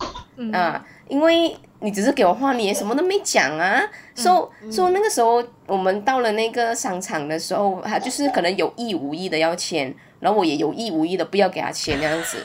[0.52, 0.84] 啊。
[1.08, 3.84] 因为你只是给我画，你也什么都没讲啊。
[4.16, 12.38] 说说那个时候我们到了那个商场的时候，他就是可能有意无意的要签，然后我也有意无意的不要给他签那样子。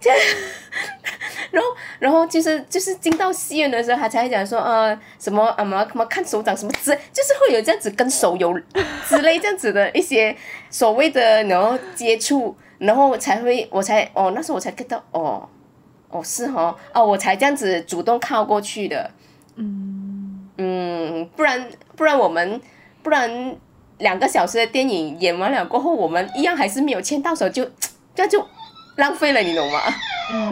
[0.02, 0.10] 这，
[1.50, 8.58] 然后然后就是就是进到戏院的时候，他才讲说呃什么啊嘛什么看手掌什么之，就是会有这样子跟手有
[9.06, 10.34] 之类这样子的一些
[10.70, 15.48] 所谓的然后接触，然后才会我才哦那时候我才 get 到哦。
[16.12, 19.08] 哦，是哦，哦，我才这样子主动靠过去的，
[19.54, 22.60] 嗯嗯，不然不然我们
[23.00, 23.56] 不然
[23.98, 27.64] 两个小时的电影演完了过后，我们一样还是没有牵到手，就
[28.12, 28.44] 这样就
[29.00, 29.80] 浪费了，你懂吗？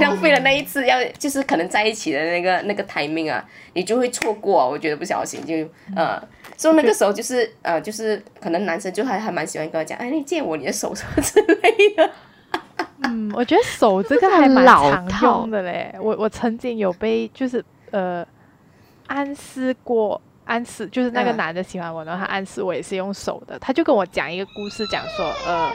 [0.00, 5.54] 浪费了那一次要就是可能在一起的那个那个 timing 啊，你就会错过，我觉得不小心就
[5.94, 6.20] 呃，
[6.56, 12.10] 所以那个时候就是呃，就是可能男生就还还蛮喜欢跟我讲，哎，你借我你的手什么之类的。
[13.04, 15.94] 嗯，我觉得手这个还蛮 常用的嘞。
[16.00, 18.26] 我我曾经有被就是呃
[19.06, 23.56] 暗示过，暗示就是那个男的喜欢我，然后他暗示我也是用手的。
[23.60, 25.70] 他就跟我讲一个故事，讲说呃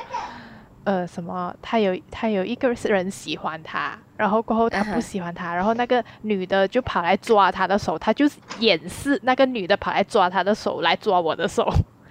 [0.85, 11.67] 呃什么，他有他有一个人喜欢他，然后过后他不喜欢他，然后那个女的就跑来抓他的手，他就是掩饰那个女的跑来抓他的手来抓我的手，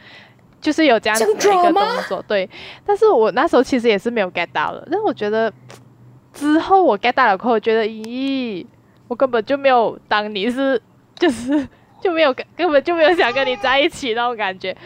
[0.60, 2.48] 就是有这样子的一个动作，对。
[2.84, 5.52] 但是我那时候其实也是没有 get 到的，但我觉得
[6.32, 8.66] 之后我 get 到了，过后觉得咦，
[9.08, 10.80] 我根本就没有当你是
[11.14, 11.68] 就是。
[12.02, 14.76] 就没有跟根本就没有想跟你在一起那种感觉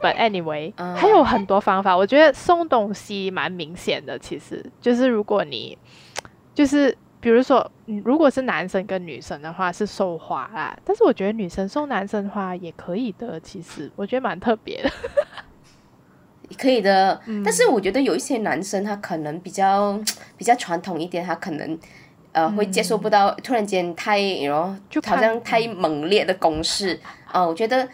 [0.00, 1.96] ，But anyway，还有很多方法。
[1.96, 5.76] 我觉得送东西蛮明显的，其实就是如果你
[6.54, 7.70] 就是比如说，
[8.04, 14.90] 如果是男生跟女生的话是送花啦，但是我觉得女生送男生花也可以的，其实我觉得蛮特别的。
[16.58, 19.98] 可以的，但是我觉得有一些男生他可能比较
[20.36, 21.78] 比较传统一点，他可能。
[22.32, 26.98] 呃，会接受不到突然间太，然后好像太猛烈的攻势。
[27.30, 27.86] 呃，我觉得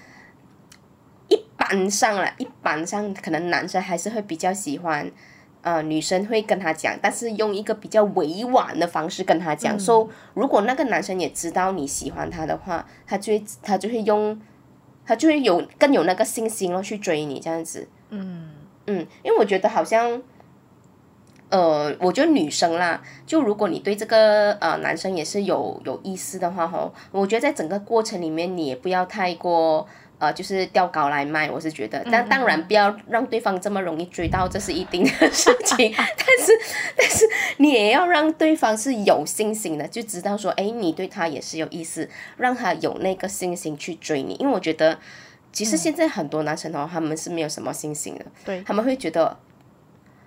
[1.27, 5.11] 一般上了，一般上可能男生还是会比较喜欢，
[5.63, 9.79] 呃，女生会跟他讲，但是用一个比较委婉的方式跟他讲。
[9.79, 14.41] 说如果那个男生也知道你喜欢他的话，他就会他就会用，
[15.05, 17.89] 他就会有更有那个信心咯去追你这样子。
[18.11, 18.51] 嗯
[18.87, 20.23] 嗯，因为我觉得好像。
[21.51, 29.87] 呃，我觉得女生啦，就如果你对这个呃男生也是有有意思的话吼，我觉得在整个过程里面你也不要太过
[30.19, 35.95] 呃，就是吊高来卖，我是觉得，但当然不要让对方这么容易追到，这是一定的事情。
[35.97, 36.53] 但是
[36.97, 37.25] 但是
[37.59, 44.35] 你也要让对方是有信心的，就知道说，哎，你对他也是有意思，让他有那个信心去追你。
[44.41, 44.99] 因为我觉得，
[45.53, 49.39] 其实现在很多男生哦，他们是没有什么信心的，对他们会觉得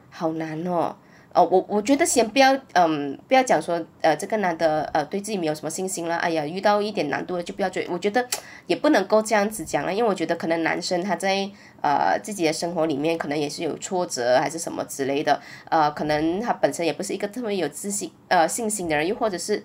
[0.09, 0.95] 好难哦。
[1.33, 6.17] 哦，我我觉得先不要，嗯，不要讲说，呃，这个男的，呃，对自己没有什么信心了。
[6.17, 7.87] 哎呀，遇到一点难度了就不要追。
[7.89, 8.27] 我觉得
[8.67, 11.49] 也不能够这样子讲了，因为我觉得可能男生他在
[11.81, 15.39] 呃自己的生活里面可能也是有挫折还是什么之类的，
[15.69, 19.63] 呃，可能他本身也不是一个特别有自信呃信心的人，又或者是。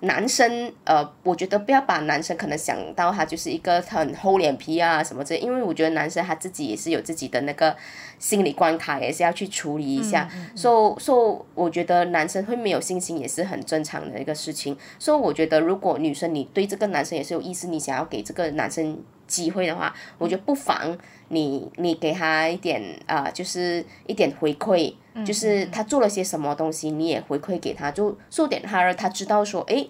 [0.00, 7.76] 男生，呃，我觉得不要把男生可能想到他就是一个很厚脸皮啊什么之类，因为我觉得男生他自己也是有自己的那个
[8.20, 10.28] 心理关卡，也是要去处理一下。
[10.54, 14.76] 所以，所以我觉得男生会没有信心也是很正常的一个事情。
[15.00, 20.96] 所以，我觉得如果女生你对这个男生也是有意思，你想要给这个男生机会的话，我觉得不妨
[21.28, 24.94] 你你给他一点啊，就是一点回馈。
[25.24, 29.86] 就是他做了些什么东西，你也回馈给他，就受点他，让他知道说，哎，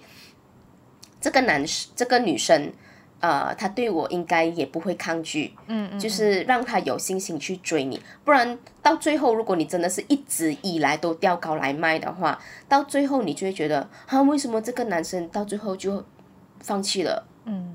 [1.20, 2.72] 这个男生，这个女生，
[3.20, 12.38] 呃，他对我应该也不会抗拒，嗯嗯，就是让他有信心去追你，不然到最后，如果你真的是一直以来都吊高来卖的话，
[12.68, 16.04] 到最后你就会觉得，啊，为什么这个男生到最后就
[16.60, 17.27] 放弃了？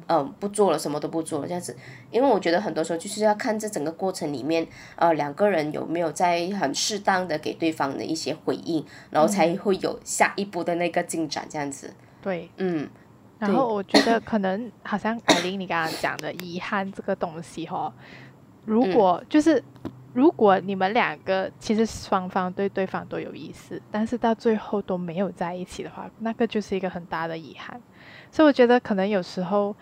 [0.08, 1.76] 嗯不做了，什么都不做了，这样子，
[2.12, 11.94] 因为我觉得很多时候就是要看这整个过程里面，呃，两个人有没有在很适当的给对方的一些回应，然后才会有下一步的那个进展，这样子。
[12.22, 12.88] 对，嗯。
[13.40, 17.94] 然后我觉得可能好像艾琳你刚刚讲的遗憾这个东西哈，
[18.64, 19.62] 如果就是
[20.14, 27.82] 如果你们两个其实双方对对方都有意思，但是到最后都没有在一起的话，那个就是一个很大的遗憾。
[28.32, 29.76] 所以我觉得可能有时候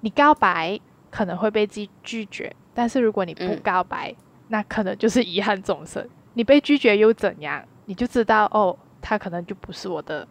[0.00, 0.78] 你告白
[1.10, 4.14] 可能会被拒拒绝，但是如果你不告白，
[4.48, 6.06] 那可能就是遗憾终生。
[6.34, 7.64] 你被拒绝又怎样？
[7.86, 10.26] 你就知道哦，他可能就不是我的，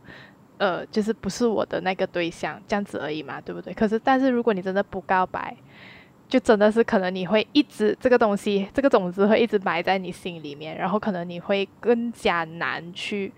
[0.57, 3.73] 呃，就是不是我的那个对象，这样子而已嘛，对不对？
[3.73, 5.55] 可是，但是如果你真的不告白，
[6.29, 13.33] 就真的是可能你会一直这个东西，这个种子会一直埋在你心里面，然后可能你会更加难去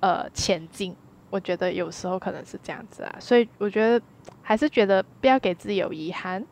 [0.00, 0.94] 呃前进。
[1.30, 4.04] 我觉得有时候可能是这样子啊，所以我觉得
[4.42, 6.44] 还是觉得不要给自己有遗憾，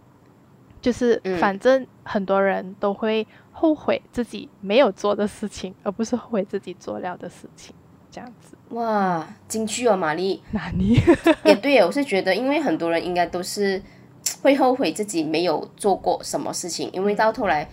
[0.80, 7.72] 就是反正很多人都会后悔自己没有做的事情，而不是后悔自己做了的事情，
[8.10, 8.56] 这样子。
[8.70, 11.00] 哇，京剧哦，玛丽， 哪里？
[11.44, 13.80] 也对，我是觉得，因为很多人应该都是
[14.42, 17.68] 会后悔自己没有做过什么事情，因为到头来。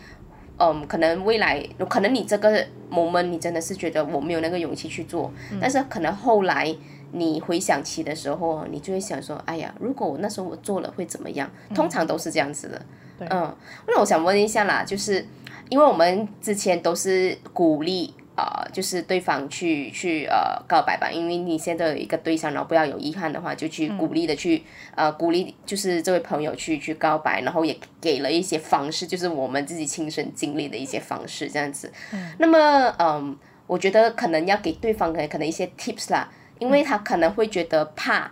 [0.61, 6.75] 嗯，可能未来，可能你这个 moment 你真的是觉得我没有那个勇气去做，但是可能后来
[7.13, 11.49] 你回想起的时候，你就会想说，哎呀，如果我那时候我做了会怎么样？
[11.73, 12.81] 通常都是这样子的。
[13.29, 13.55] 嗯，
[13.87, 15.25] 那我想问一下啦，就是
[15.69, 18.13] 因为我们之前都是鼓励。
[18.39, 24.63] 呃，就是对方去去呃告白吧，因为你现在有一个对象，然后不要有遗憾的话，就去鼓励的去
[24.95, 31.91] 呃鼓励，就是这位朋友去去告白，然后也给了一些方式，就是我们自己亲身经历的一些方式这样子。
[32.37, 33.37] 那么嗯，
[33.67, 38.31] 我觉得可能要给对方可能可能一些 tips 啦，因为他可能会觉得怕，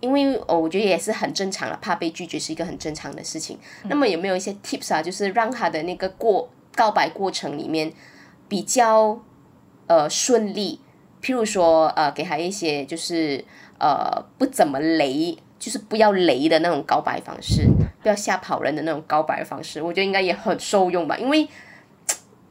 [0.00, 3.58] 因为哦，我觉得也是很正常了，怕被拒绝是一个很正常的事情。
[3.84, 7.92] 那么有没有一些 tips 啊，就是让他的那个过告白过程里面
[8.48, 9.20] 比较。
[9.92, 10.80] 呃顺利，
[11.22, 13.44] 譬如说呃给他一些就是
[13.78, 17.68] 呃不怎么雷，就是不要雷的那种告白方式，
[18.00, 21.18] 不要吓跑人的那种告白方式，我觉得应该也很受用吧。
[21.18, 21.46] 因为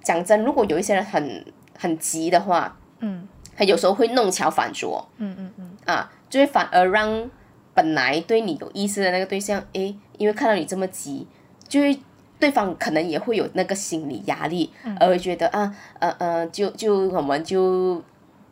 [0.04, 1.44] 讲真，如果有一些人很
[1.78, 3.28] 很急的话，嗯，
[3.58, 7.30] 他有时候会弄巧反拙，嗯嗯嗯，啊，就会反而让
[7.74, 11.28] 本来对你有意思的那个对象，诶，因为看到你这么急，
[11.68, 12.00] 就会。
[12.42, 14.70] 对方可能也会有那个心理压力，
[15.00, 18.04] 而觉得啊，呃呃，就就我们就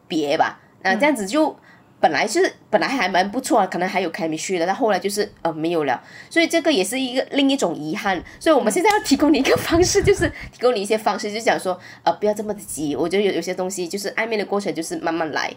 [0.07, 1.53] 别吧，那这样子就
[1.99, 8.23] 本来是本来还蛮不错，啊可能还有开米续的，但后来就是呃没有了，所以这个也是一个另一种遗憾。
[8.39, 15.51] 所以我们现在要提供你一个方式，就是提供你一些方式，就讲说呃不要这么的急，我觉得有有些东西就是暧昧的过程就是慢慢来，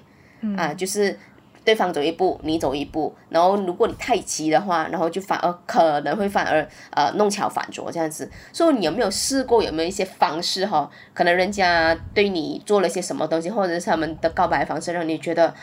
[0.56, 1.18] 啊，就是。
[1.64, 8.30] 对方走一步，你走一步，然后如果你太急的话，然后就反而可能会反而呃弄巧反拙这样子。
[8.52, 9.62] 所以你有没有试过？
[9.62, 10.90] 有没有一些方式哈？
[11.14, 15.54] 可能人家对你做了些什么东西，或者是他们的告白方式，让你觉得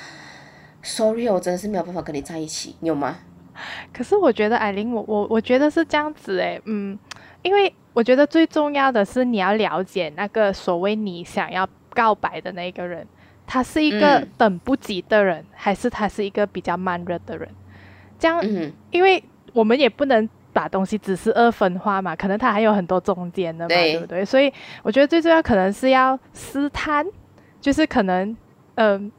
[0.82, 3.18] ，sorry，我真的是没有办法跟你在一起，有吗？
[3.94, 6.98] 可是我觉得艾琳，我我我觉得是这样子诶，嗯，
[7.42, 13.06] 因为我觉得最重要的是你要了解那个所谓你想要告白的那个人。
[13.52, 17.50] 他是一个等不及的人，还是他是一个比较慢热的人？
[18.20, 18.40] 这样，
[18.92, 19.24] 因为
[19.54, 24.24] 我们也不能把东西只是二分化嘛，可能他还有很多中间的嘛，对不对？
[24.24, 27.04] 所以我觉得最重要可能是要试探，
[27.60, 28.38] 就是可能，
[28.76, 29.12] 嗯，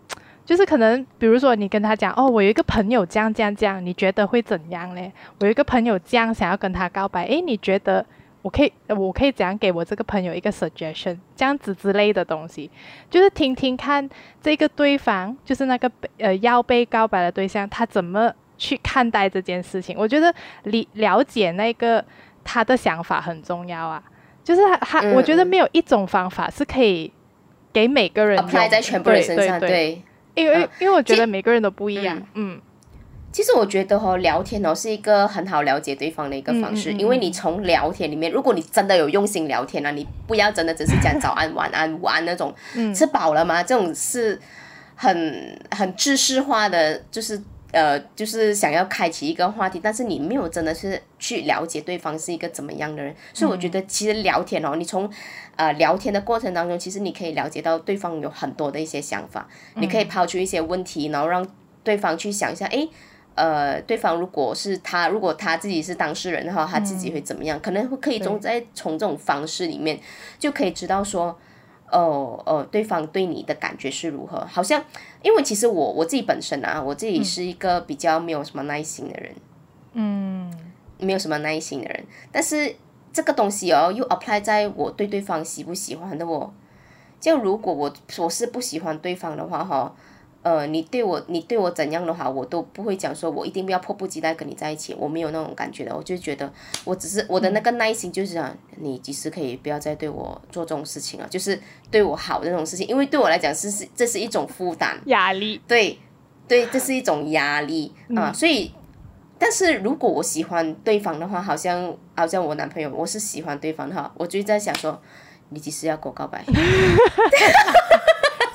[0.45, 5.13] 就是可能，比如说你跟他讲，哦，我有一个朋友这样这样这样，你觉得会怎样嘞？
[5.41, 8.07] 我有一个朋友这样想要跟他告白，诶，你觉得？
[8.43, 12.71] 我可以，我可以怎样给我这个朋友一个 suggestion，这样子之类的东西，
[13.11, 14.09] 就是听听看
[14.41, 19.95] 这个对方，就是那个呃要被告白的对象，他怎么去看待这件事情。
[19.99, 20.35] 我觉得
[20.65, 22.05] 理了解那个
[22.43, 24.03] 他的想法很重要啊。
[24.43, 27.13] 就是他，我觉得没有一种方法是可以
[27.73, 30.03] 给每个人用在全部人身上，对，
[30.35, 32.61] 因为因为我觉得每个人都不一样，嗯。
[33.33, 42.53] 其实我觉得哈，聊天哦是一个很好了解对方的一个方式，因为你从聊天里面，如果你真的有用心聊天啊，你不要真的只是讲早安、晚安、午安那种，
[42.93, 43.63] 吃饱了吗？
[43.63, 44.37] 这种是
[44.97, 55.09] 很很知识化的，就是呃，就是想要开启一个话题，但是你没有真的是去了解对方是一个怎么样的人，所以我觉得其实聊天哦，你从
[55.55, 61.47] 呃聊天的过程当中，其实你可以了解到对方有很多的一些想法，你可以抛出一些问题，然后让
[61.85, 62.89] 对方去想一下，哎。
[63.41, 67.59] 呃，对方如果是他，如果他自己是当事人的话，他自己会怎么样？
[67.59, 69.99] 可能会可以从在从这种方式里面
[70.39, 71.35] 就可以知道说，
[71.91, 74.45] 哦哦，对方对你的感觉是如何？
[74.47, 74.85] 好像
[75.23, 79.33] 因为其实我我自己本身啊，我自己是一个比较没有什么耐心的人，
[79.95, 80.53] 嗯，
[80.99, 82.05] 没有什么耐心的人。
[82.31, 82.77] 但是
[83.11, 86.53] 这个东西哦，又 apply 在我对对方喜不喜欢的我，
[87.19, 89.95] 就如果我我是不喜欢对方的话，哈。
[90.43, 96.51] 呃，你对我，你对我怎样的话，我都不会讲说，我一定不要迫不及待跟你在一起，我没有那种感觉的，我就觉得，
[96.85, 101.61] 我只是我的那个耐心就是想，你几时可以不要再对我做这种事情了，就是
[101.91, 105.99] 对我好的那种事情，因为对我来讲是是这是一种负担压力，对，
[106.49, 108.73] 对，这是一种压力啊，所以，
[109.39, 114.99] 但是如果我喜欢对方的话，好像好像我男朋友，我是喜欢对方的话，我就在想说，
[115.51, 116.43] 你几时要给我告白？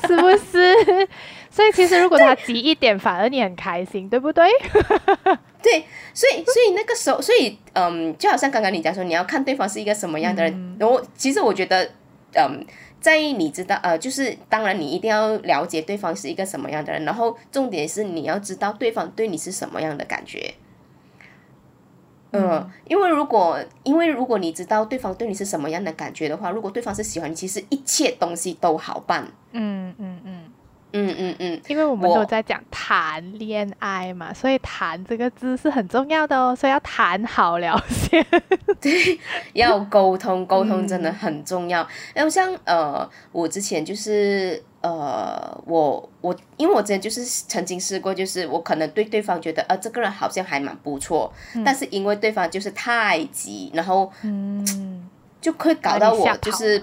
[0.07, 1.07] 是不是？
[1.55, 4.45] 所以其实如果他急一点，反而你很开心，对不对？
[5.63, 10.77] 对，所以所以那个时候，所以嗯，就好像刚刚你讲说，你要看对方是一个什么样的人。
[10.77, 11.89] 然后其实我觉得，
[12.33, 12.61] 嗯，
[12.99, 20.55] 在你知道呃，就是当然你一定要了解对方是一个什么样的人，然后重点是你要知道对方对你是什么样的感觉。
[22.33, 29.25] 嗯，因为如果因为如果你知道对方对你是什么样的感觉的话，如果对方是喜欢你，其实一切东西都好办。
[29.53, 30.25] 嗯嗯嗯。
[30.25, 30.44] 嗯
[30.97, 38.25] 嗯嗯嗯，因为我们都在讲谈恋爱嘛，所以“谈”这个字是很重要的哦，所以要谈好了先。
[38.79, 39.19] 对，
[39.51, 41.85] 要沟通，沟通真的很重要。
[42.13, 51.29] 然后像呃，我之前就是呃，我我因为我之前就是曾经试过，就是我可能对对方觉得呃，这个人好像还蛮不错，
[51.65, 55.09] 但是因为对方就是太急，然后嗯，
[55.41, 56.81] 就会搞到我就是。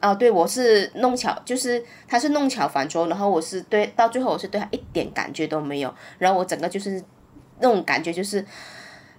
[0.00, 7.02] 啊，对，我是弄巧，就是他是弄巧反拙，然后我是对，到最后我是对他一点感觉都没有，然后我整个就是
[7.60, 8.44] 那种感觉就是，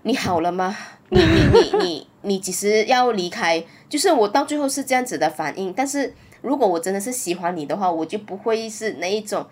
[0.01, 0.75] 你好了吗？
[1.09, 3.63] 你你你你你其实要离开？
[3.87, 9.45] 就是我到最后是这样子的反应，但是如果我真的是喜欢你的话，我就不会是那一种，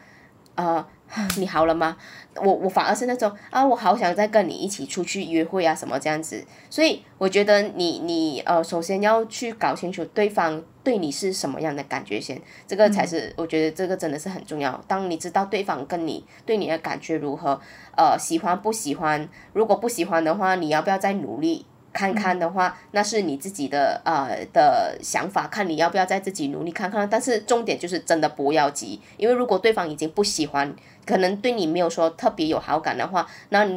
[0.56, 0.84] 呃，
[1.38, 1.98] 你好了吗？
[2.36, 6.46] 我我反而是那种啊，我好想再跟你一起出去约会啊，什么这样子。
[6.70, 14.80] 所以我觉得你你呃，首先要去搞清楚对方对你是什么样的感觉先，这个才是我觉得这个真的是很重要。
[14.88, 17.60] 当你知道对方跟你对你的感觉如何，
[17.98, 19.28] 呃，喜欢不喜欢？
[19.54, 21.66] 如果不喜欢的话，你要不要再努力
[22.00, 27.10] 看看的话，那是你自己的呃的想法，看你要不要再自己努力看看。
[27.10, 30.74] 但是重点就是真的不要急，因为如果对方已经不喜欢。
[31.06, 33.68] 可能对你没有说特别有好感的话，那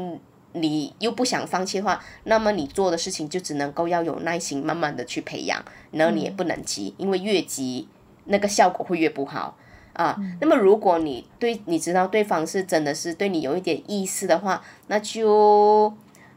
[0.52, 7.88] 你又不想放弃的话，那么你做的事情就只能够要有耐心，慢慢的去培养，然后你也不能急，因为越急
[8.26, 9.56] 那个效果会越不好
[9.94, 10.14] 啊。
[10.42, 15.90] 那么如果你对你知道对方是真的是对你有一点意思的话，那就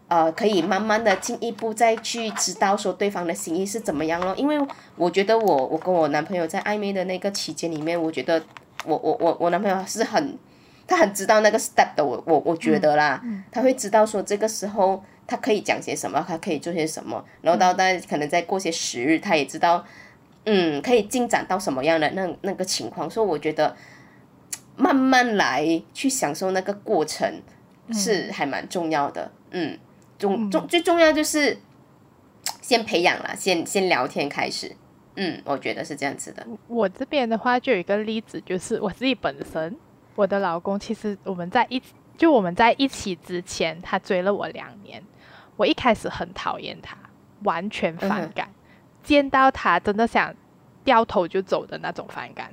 [0.07, 4.33] 呃可以慢慢的进一步再去知道说对方的心意是怎么样咯。
[4.37, 4.57] 因为
[4.95, 8.41] 我觉得我我跟我男朋友在暧昧的那个期间里面，我觉得
[8.85, 10.37] 我我我我男朋友是很。
[10.87, 13.19] 他很知道那个 step 的，我我我觉得啦，
[13.51, 19.83] 他会知道说这个时候他可以讲些什么，他可以做些什么，然后到在可能再过些时日，他也知道，
[20.43, 23.75] 嗯，可以进展到什么样的那那个情况，所以我觉得
[24.75, 27.41] 慢慢来去享受那个过程
[27.91, 29.79] 是还蛮重要的，嗯，
[30.25, 31.57] 重重最重要就是
[32.61, 34.75] 先培养了，先先聊天开始，
[35.15, 36.45] 嗯，我觉得是这样子的。
[36.67, 39.75] 我这边的话就有一个例子，就是我自己本身。
[40.15, 41.81] 我的老公其实我们在一
[42.17, 45.03] 就我们在一起之前，他追了我两年。
[45.57, 46.97] 我一开始很讨厌他，
[47.43, 48.49] 完全反感，
[49.03, 50.33] 见到他真的想
[50.83, 52.49] 掉头就走的那种反感，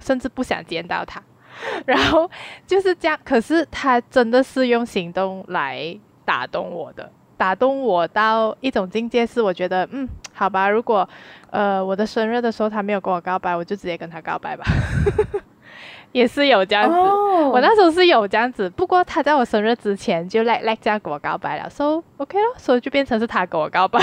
[0.00, 1.22] 甚至不想见到他。
[1.86, 2.28] 然后
[2.66, 11.08] 就是这样，可是他真的是用行动来打动我的，打动我到一种境界是，我觉得嗯，好吧，如果
[11.50, 14.64] 呃我的生日的时候他没有跟我告白，我就直接跟他告白吧。
[16.12, 24.00] 也是有这样子，我那时候是有这样子，不过他在我生日之前就来来这样跟我告白了，so OK 咯，所以就变成是他跟我告白。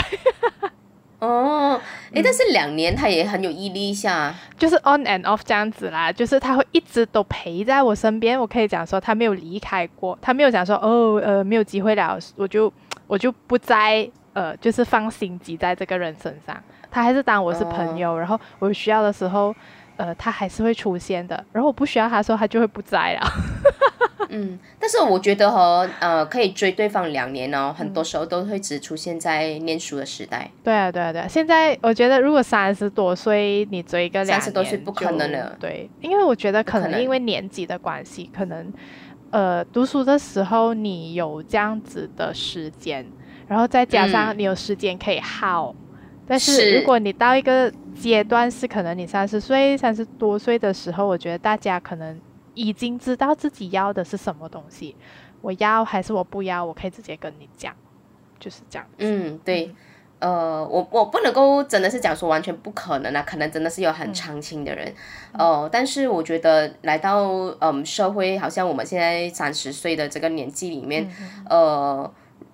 [1.22, 1.80] 哦，
[2.14, 12.74] 哎，但是两年他也很有毅力一下，就是 on and off 这样子啦，就是他会一直都陪在我身边，我可以讲说他没有离开过，他没有讲说哦呃没有机会了，我就
[13.08, 16.58] 我就不再呃就是放心机在这个人身上，
[16.90, 19.56] 他还是当我是朋友，然后我需要的时候。
[19.98, 23.22] 呃，他还是会出现的，然后我不需要他说，他就会不在了。
[24.34, 30.50] 嗯，但是我觉得和呃，可以追对方两年哦，很多时候都会只出现在念书的时代。
[30.64, 31.28] 对啊，对啊，对啊。
[31.28, 35.56] 现在我觉得，如果三十多岁你追一个两三十多岁不可能了。
[35.60, 38.72] 对，因为我觉得可能因为年纪的关系，可能
[39.32, 43.06] 呃，读书的时候你有这样子的时间，
[43.48, 45.76] 然后再加上你有时间可以耗。
[46.26, 52.18] 但是如果你到一个阶段是可能你三十岁、三十多岁的时候，我觉得大家可能
[52.54, 54.96] 已经知道自己要的是什么东西，
[55.42, 57.74] 我要还是我不要，我可以直接跟你讲，
[58.40, 58.88] 就是这样。
[58.98, 59.74] 嗯，对，
[60.20, 64.94] 呃，我我不能够真的是讲说完全不可能啊，可能真的是有很长情的人，
[65.34, 67.28] 哦，但是我觉得来到
[67.60, 71.10] 嗯社会，好像我们现在三十岁的这个年纪里面，
[71.50, 72.12] 呃。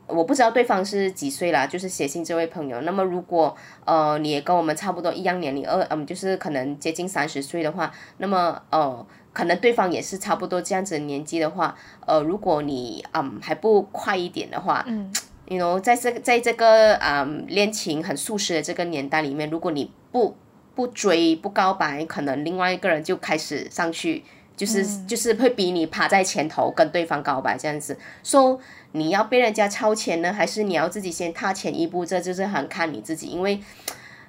[0.10, 2.80] 我不知道对方是几岁啦，就是写信这位朋友。
[2.84, 9.06] 那么如果呃你也跟我们差不多一样年龄，二嗯就是可能接近三十岁的话，那么呃
[9.38, 11.78] 可能对方也是差不多这样子的年纪的话，
[12.08, 15.14] 呃如果你嗯还不快一点的话，嗯
[15.46, 20.36] ，you know 在这在这个嗯恋情很速食的这个年代里面，如果你不
[20.74, 24.24] 不追不告白，可能另外一个人就开始上去。
[24.58, 28.60] 就是就是会比你趴在前头跟对方告白这样子，说
[28.94, 32.04] 你要被人家超前呢，还是你要自己先踏前一步？
[32.04, 33.60] 这就是很看你自己，因为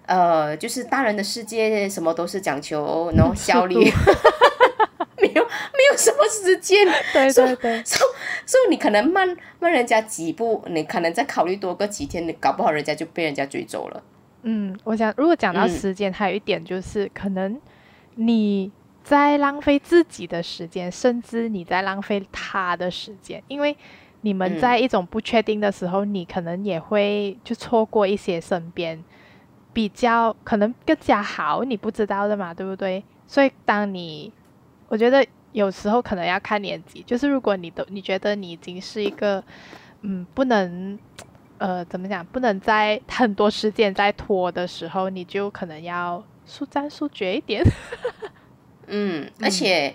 [0.04, 3.90] 呃，就是大人的世界什么都是讲求然后效率，
[5.98, 8.10] 什么时间，对对对，所以
[8.46, 14.02] 所以你可能慢慢人家几步，你可能再考虑多个几天，你搞不好人家就被人家追走了。
[14.42, 17.60] 嗯，我想如果讲到时间，还有一点就是可能
[18.14, 18.70] 你。
[19.04, 23.74] 在浪费自己的时间，甚至你在浪费他的时间，因为
[24.20, 29.02] 你们在一种不确定的时候，你可能也会就错过一些身边
[29.72, 33.02] 比较可能更加好你不知道的嘛，对不对？
[33.26, 34.30] 所以当你
[34.88, 39.42] 我觉得有时候可能要看年纪，就是如果你都你觉得你已经是一个
[40.02, 40.98] 嗯不能
[41.58, 47.62] 呃怎么讲不能在很多时间在拖的时候，你就可能要速战速决一点。
[48.86, 49.94] 嗯， 而且，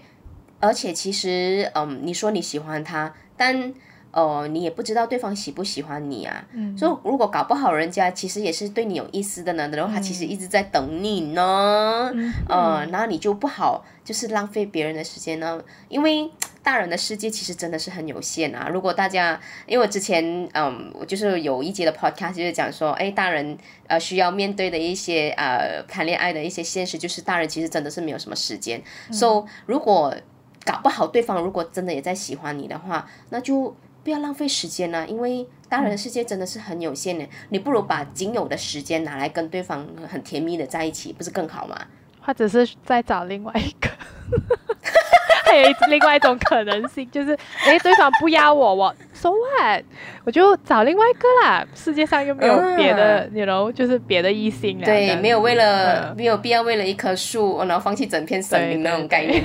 [0.59, 3.73] 而且其实，嗯，你说你喜欢他，但，
[4.13, 6.45] 呃，你也不知道对方喜不喜欢你啊。
[6.53, 6.77] 嗯。
[6.77, 12.13] 所以，如果搞不好人家其实也是对你有意思的呢，然后他其实一直在等你呢，
[12.47, 15.61] 呃，然后你就不好，就是浪费别人的时间呢。
[15.89, 16.29] 因为
[16.61, 18.69] 大人的世界其实真的是很有限啊。
[18.71, 23.57] 如果大家，因为我之前嗯，我就是有一节的 podcast 就是讲说，哎，大人
[23.87, 28.81] 呃需要面对的一些呃谈恋爱的一些现实，就是大人其实真的是没有什么时间。
[29.11, 30.15] So 如果
[30.63, 37.25] 搞不好对方如果真的也在喜欢你的话，那就不要浪费时间了，因为大人的世界真的是很有限的。
[37.49, 41.79] 你不如把仅有的时间拿来跟对方很甜蜜的在一起，不是更好吗？
[42.21, 43.89] 或者是再找另外一个，
[45.43, 49.83] 还有另外一种可能性，就是哎，对方不要我，我 so what，
[50.23, 51.67] 我就找另外一个啦。
[51.75, 54.79] 世界上又没有别的，你 know，就是别的异性。
[54.79, 59.43] 对，没有为了没有必要为了一棵树，然后放弃整片森林那种概念。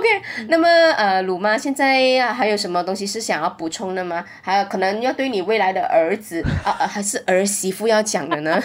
[0.00, 4.24] OK，那么呃，鲁妈现在还有什么东西是想要补充的吗？
[4.40, 8.58] 还有可能要对你未来的儿子 啊，还是儿媳妇要讲的呢？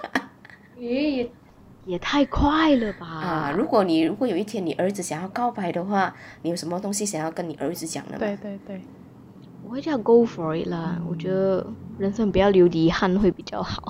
[0.76, 1.30] 也
[1.86, 3.06] 也太快了吧！
[3.06, 8.18] 啊，如果你如果有一天你儿子想要告白的话，你有什么东西想要跟你儿子讲的吗？
[8.18, 8.82] 对对对，
[9.64, 11.00] 我会叫 Go for it 啦！
[11.08, 11.66] 我觉得
[11.98, 13.82] 人生不要留遗憾会比较好。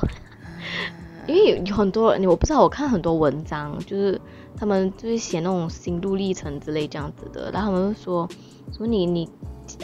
[1.27, 4.21] 因为有很多，我不知道我看很多文章，就是
[4.61, 8.29] 他们就是写那种心路历程之类这样子的，然后他们就说
[8.71, 9.27] 说你你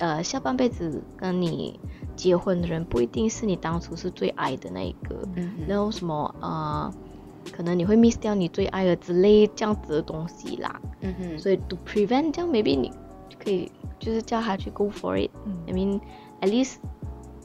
[0.00, 1.80] 呃下半辈子跟你
[2.14, 6.92] 结婚的人不一定是你当初是最爱的那一个，嗯然后什么呃
[7.50, 12.92] 可能你会 miss 掉你最爱的之类这样子的东西啦，嗯哼，所以 to prevent 这样 maybe 你
[13.42, 16.00] 可以就是叫他去 go for it，I mean
[16.42, 16.74] at least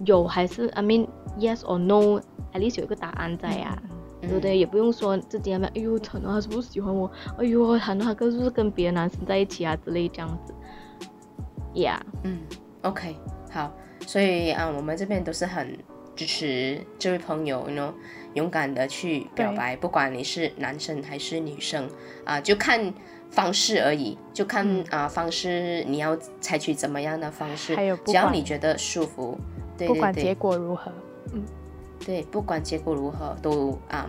[0.03, 1.07] 有还是 I mean
[1.39, 2.21] yes or no。
[2.53, 3.81] at least 有一个答案在呀，
[4.21, 4.57] 对不对？
[4.57, 7.11] 也不用说自己那边，哎呦，谈到他是不是喜欢我？
[7.37, 10.53] 哎呦，谈到他是不是跟别的男生在一起啊之类这样子。
[11.73, 12.39] Yeah，嗯
[12.83, 13.15] ，OK，
[13.51, 13.73] 好，
[14.05, 15.77] 所以啊，我们这边都是很
[16.15, 17.93] 支持这位朋友，know
[18.33, 21.89] 勇敢的去表白，不管你是男生还是女生
[22.25, 22.93] 啊，就看
[23.29, 29.37] 方式而已，就看啊方式你要采取怎么样的方式，只要你觉得舒服，
[29.77, 30.91] 对不管结果如何，
[31.33, 31.43] 嗯。
[32.05, 34.07] 对，不管结果如何，都啊，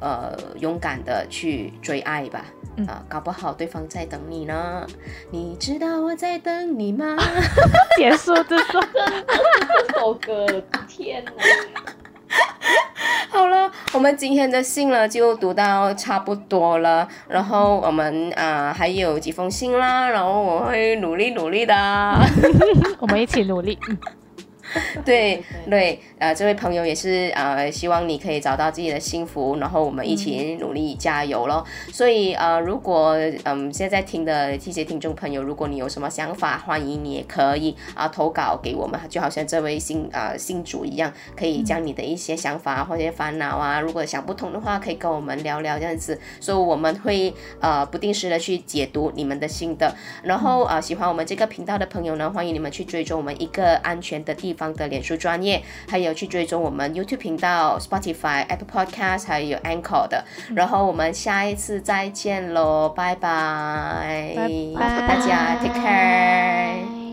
[0.00, 2.44] 呃，勇敢的去追爱吧，
[2.86, 4.86] 啊，搞不好对方在等你呢。
[5.30, 7.16] 你知道我在等你吗？
[7.96, 8.80] 结束这首
[9.88, 10.46] 这首歌，
[10.88, 11.32] 天哪！
[13.30, 21.74] 好了，我们今天的信呢就读到差不多了，然后我们啊还有几封信啦，然后我会努力努力的，
[22.98, 23.78] 我们一起努力。
[25.02, 31.64] 对对，呃，这位朋友也是呃，希望你可以找到自己的幸福，然后我们一起努力加油咯。
[31.92, 46.20] 所以呃，如果嗯现在听的这些听众朋友，如果你有什么想法，欢迎你也可以啊投稿给我们，就好像这位信啊信主一样，可以将你的一些想法或者烦恼啊，如果想不通的话，可以跟我们聊聊这样子。
[46.40, 49.94] 所以我们会呃不定时的去解读你们的心的。
[50.22, 54.48] 然后啊，喜欢我们这个频道的朋友呢，欢迎你们去追踪我们一个安全的地。
[54.58, 60.24] 方的脸书专业，还有去追踪我们 YouTube 频道、Spotify、Apple Podcast，还有 Anchor 的。
[60.54, 67.07] 然后我们下一次再见喽，拜拜，拜拜，大家 Take care。